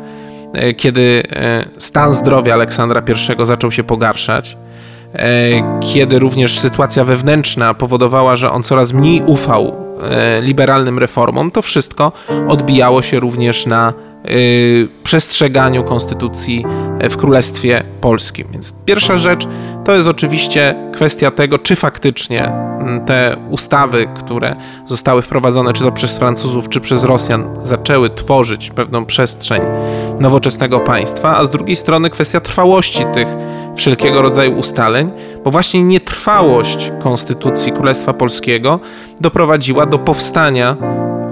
kiedy 0.76 1.22
e, 1.32 1.64
stan 1.78 2.14
zdrowia 2.14 2.54
Aleksandra 2.54 3.02
I 3.40 3.46
zaczął 3.46 3.72
się 3.72 3.84
pogarszać, 3.84 4.56
e, 5.14 5.28
kiedy 5.80 6.18
również 6.18 6.58
sytuacja 6.58 7.04
wewnętrzna 7.04 7.74
powodowała, 7.74 8.36
że 8.36 8.50
on 8.50 8.62
coraz 8.62 8.92
mniej 8.92 9.22
ufał 9.26 9.86
liberalnym 10.40 10.98
reformom, 10.98 11.50
to 11.50 11.62
wszystko 11.62 12.12
odbijało 12.48 13.02
się 13.02 13.20
również 13.20 13.66
na 13.66 13.92
przestrzeganiu 15.04 15.84
konstytucji 15.84 16.64
w 17.10 17.16
Królestwie 17.16 17.84
Polskim. 18.00 18.48
Więc 18.52 18.74
pierwsza 18.84 19.18
rzecz 19.18 19.48
to 19.84 19.94
jest 19.94 20.08
oczywiście 20.08 20.74
kwestia 20.94 21.30
tego, 21.30 21.58
czy 21.58 21.76
faktycznie 21.76 22.52
te 23.06 23.36
ustawy, 23.50 24.08
które 24.14 24.56
zostały 24.86 25.22
wprowadzone 25.22 25.72
czy 25.72 25.84
to 25.84 25.92
przez 25.92 26.18
Francuzów, 26.18 26.68
czy 26.68 26.80
przez 26.80 27.04
Rosjan, 27.04 27.56
zaczęły 27.62 28.10
tworzyć 28.10 28.70
pewną 28.70 29.04
przestrzeń 29.04 29.62
nowoczesnego 30.20 30.80
państwa, 30.80 31.36
a 31.36 31.44
z 31.44 31.50
drugiej 31.50 31.76
strony 31.76 32.10
kwestia 32.10 32.40
trwałości 32.40 33.04
tych 33.14 33.28
wszelkiego 33.76 34.22
rodzaju 34.22 34.58
ustaleń, 34.58 35.10
bo 35.44 35.50
właśnie 35.50 35.82
nietrwałość 35.82 36.92
konstytucji 37.02 37.72
Królestwa 37.72 38.12
Polskiego 38.12 38.80
doprowadziła 39.20 39.86
do 39.86 39.98
powstania 39.98 40.76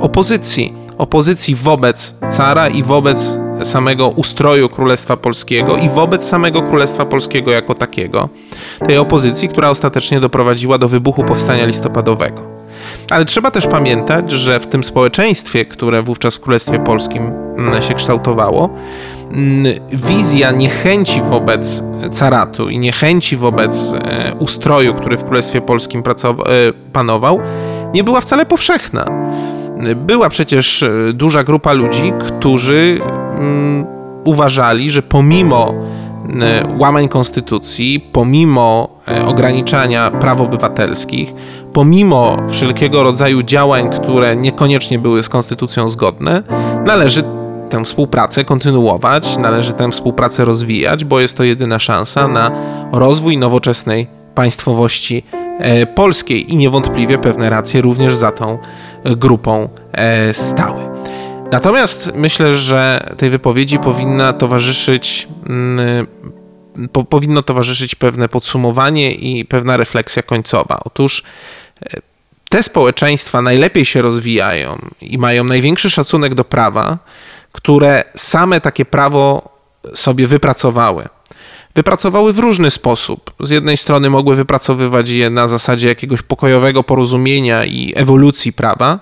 opozycji. 0.00 0.83
Opozycji 0.98 1.54
wobec 1.54 2.14
cara 2.30 2.68
i 2.68 2.82
wobec 2.82 3.38
samego 3.62 4.08
ustroju 4.08 4.68
Królestwa 4.68 5.16
Polskiego 5.16 5.76
i 5.76 5.88
wobec 5.88 6.24
samego 6.24 6.62
Królestwa 6.62 7.04
Polskiego 7.06 7.50
jako 7.50 7.74
takiego. 7.74 8.28
Tej 8.86 8.98
opozycji, 8.98 9.48
która 9.48 9.70
ostatecznie 9.70 10.20
doprowadziła 10.20 10.78
do 10.78 10.88
wybuchu 10.88 11.24
powstania 11.24 11.66
listopadowego. 11.66 12.42
Ale 13.10 13.24
trzeba 13.24 13.50
też 13.50 13.66
pamiętać, 13.66 14.32
że 14.32 14.60
w 14.60 14.66
tym 14.66 14.84
społeczeństwie, 14.84 15.64
które 15.64 16.02
wówczas 16.02 16.36
w 16.36 16.40
Królestwie 16.40 16.78
Polskim 16.78 17.32
mm, 17.58 17.82
się 17.82 17.94
kształtowało, 17.94 18.70
mm, 19.32 19.74
wizja 19.92 20.50
niechęci 20.50 21.22
wobec 21.22 21.82
caratu 22.10 22.68
i 22.68 22.78
niechęci 22.78 23.36
wobec 23.36 23.92
e, 23.92 24.34
ustroju, 24.38 24.94
który 24.94 25.16
w 25.16 25.24
Królestwie 25.24 25.60
Polskim 25.60 26.02
e, 26.06 26.32
panował, 26.92 27.40
nie 27.94 28.04
była 28.04 28.20
wcale 28.20 28.46
powszechna. 28.46 29.23
Była 29.96 30.28
przecież 30.28 30.82
e, 30.82 31.12
duża 31.12 31.44
grupa 31.44 31.72
ludzi, 31.72 32.12
którzy 32.18 32.98
mm, 33.38 33.86
uważali, 34.24 34.90
że 34.90 35.02
pomimo 35.02 35.74
e, 36.40 36.64
łamań 36.78 37.08
konstytucji, 37.08 38.00
pomimo 38.12 38.88
e, 39.08 39.26
ograniczania 39.26 40.10
praw 40.10 40.40
obywatelskich, 40.40 41.34
pomimo 41.72 42.36
wszelkiego 42.48 43.02
rodzaju 43.02 43.42
działań, 43.42 43.90
które 43.90 44.36
niekoniecznie 44.36 44.98
były 44.98 45.22
z 45.22 45.28
konstytucją 45.28 45.88
zgodne, 45.88 46.42
należy 46.86 47.22
tę 47.70 47.84
współpracę 47.84 48.44
kontynuować, 48.44 49.36
należy 49.36 49.72
tę 49.72 49.90
współpracę 49.90 50.44
rozwijać, 50.44 51.04
bo 51.04 51.20
jest 51.20 51.36
to 51.36 51.44
jedyna 51.44 51.78
szansa 51.78 52.28
na 52.28 52.50
rozwój 52.92 53.38
nowoczesnej 53.38 54.06
państwowości 54.34 55.24
polskiej 55.94 56.52
i 56.52 56.56
niewątpliwie 56.56 57.18
pewne 57.18 57.50
racje 57.50 57.80
również 57.80 58.16
za 58.16 58.30
tą 58.30 58.58
grupą 59.04 59.68
e, 59.92 60.34
stały. 60.34 60.94
Natomiast 61.52 62.12
myślę, 62.14 62.54
że 62.54 63.08
tej 63.16 63.30
wypowiedzi 63.30 63.78
powinna 63.78 64.32
towarzyszyć, 64.32 65.28
mm, 65.48 66.06
po, 66.92 67.04
powinno 67.04 67.42
towarzyszyć 67.42 67.94
pewne 67.94 68.28
podsumowanie 68.28 69.12
i 69.12 69.44
pewna 69.44 69.76
refleksja 69.76 70.22
końcowa. 70.22 70.80
Otóż 70.84 71.22
e, 71.82 72.00
te 72.48 72.62
społeczeństwa 72.62 73.42
najlepiej 73.42 73.84
się 73.84 74.02
rozwijają 74.02 74.78
i 75.00 75.18
mają 75.18 75.44
największy 75.44 75.90
szacunek 75.90 76.34
do 76.34 76.44
prawa, 76.44 76.98
które 77.52 78.04
same 78.14 78.60
takie 78.60 78.84
prawo 78.84 79.48
sobie 79.94 80.26
wypracowały 80.26 81.08
wypracowały 81.74 82.32
w 82.32 82.38
różny 82.38 82.70
sposób. 82.70 83.34
Z 83.40 83.50
jednej 83.50 83.76
strony 83.76 84.10
mogły 84.10 84.36
wypracowywać 84.36 85.10
je 85.10 85.30
na 85.30 85.48
zasadzie 85.48 85.88
jakiegoś 85.88 86.22
pokojowego 86.22 86.84
porozumienia 86.84 87.64
i 87.64 87.92
ewolucji 87.96 88.52
prawa, 88.52 88.98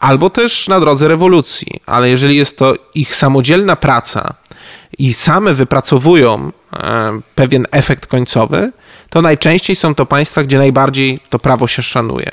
albo 0.00 0.30
też 0.30 0.68
na 0.68 0.80
drodze 0.80 1.08
rewolucji. 1.08 1.80
Ale 1.86 2.10
jeżeli 2.10 2.36
jest 2.36 2.58
to 2.58 2.74
ich 2.94 3.14
samodzielna 3.14 3.76
praca 3.76 4.34
i 4.98 5.12
same 5.12 5.54
wypracowują 5.54 6.52
e, 6.72 7.20
pewien 7.34 7.66
efekt 7.70 8.06
końcowy, 8.06 8.72
to 9.10 9.22
najczęściej 9.22 9.76
są 9.76 9.94
to 9.94 10.06
państwa, 10.06 10.42
gdzie 10.42 10.58
najbardziej 10.58 11.20
to 11.30 11.38
prawo 11.38 11.66
się 11.66 11.82
szanuje. 11.82 12.30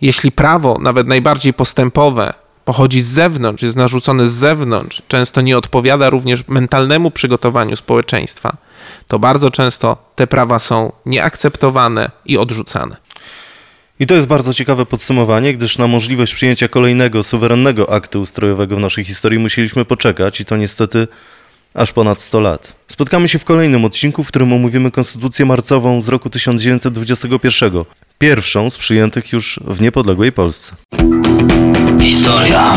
Jeśli 0.00 0.32
prawo, 0.32 0.78
nawet 0.82 1.06
najbardziej 1.06 1.54
postępowe, 1.54 2.34
pochodzi 2.64 3.00
z 3.00 3.06
zewnątrz, 3.06 3.62
jest 3.62 3.76
narzucone 3.76 4.28
z 4.28 4.32
zewnątrz, 4.32 5.02
często 5.08 5.40
nie 5.40 5.58
odpowiada 5.58 6.10
również 6.10 6.48
mentalnemu 6.48 7.10
przygotowaniu 7.10 7.76
społeczeństwa, 7.76 8.56
to 9.08 9.18
bardzo 9.18 9.50
często 9.50 9.96
te 10.14 10.26
prawa 10.26 10.58
są 10.58 10.92
nieakceptowane 11.06 12.10
i 12.26 12.38
odrzucane. 12.38 12.96
I 14.00 14.06
to 14.06 14.14
jest 14.14 14.26
bardzo 14.26 14.54
ciekawe 14.54 14.86
podsumowanie, 14.86 15.54
gdyż 15.54 15.78
na 15.78 15.86
możliwość 15.86 16.34
przyjęcia 16.34 16.68
kolejnego 16.68 17.22
suwerennego 17.22 17.92
aktu 17.92 18.20
ustrojowego 18.20 18.76
w 18.76 18.80
naszej 18.80 19.04
historii 19.04 19.38
musieliśmy 19.38 19.84
poczekać 19.84 20.40
i 20.40 20.44
to 20.44 20.56
niestety 20.56 21.08
aż 21.74 21.92
ponad 21.92 22.20
100 22.20 22.40
lat. 22.40 22.74
Spotkamy 22.88 23.28
się 23.28 23.38
w 23.38 23.44
kolejnym 23.44 23.84
odcinku, 23.84 24.24
w 24.24 24.28
którym 24.28 24.52
omówimy 24.52 24.90
Konstytucję 24.90 25.46
Marcową 25.46 26.02
z 26.02 26.08
roku 26.08 26.30
1921, 26.30 27.84
pierwszą 28.18 28.70
z 28.70 28.76
przyjętych 28.76 29.32
już 29.32 29.60
w 29.66 29.80
niepodległej 29.80 30.32
Polsce. 30.32 30.76
Historia, 32.00 32.74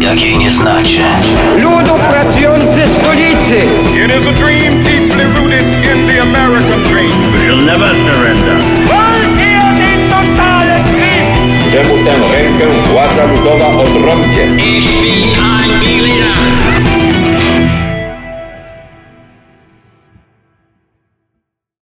jakiej 0.00 0.38
nie 0.38 0.50
znacie. 0.50 1.08
Ludu 1.54 1.94
pracujący 2.08 2.94
stolicy! 2.98 3.58
It 4.04 4.20
is 4.20 4.26
a 4.26 4.32
dream 4.32 4.97
American 6.28 6.80
dream. 6.90 7.16
We'll 7.32 7.64
never 7.64 7.88
surrender. 8.04 8.58
Že 11.70 11.84
mu 11.88 11.96
ten 12.04 12.20
Lincoln 12.32 12.76
uvařil 12.90 13.42
do 13.44 13.52
odrobě. 13.52 14.44
Ich 14.56 15.00
bin 15.02 15.40
ein 15.40 15.70
Berliner. 15.80 17.07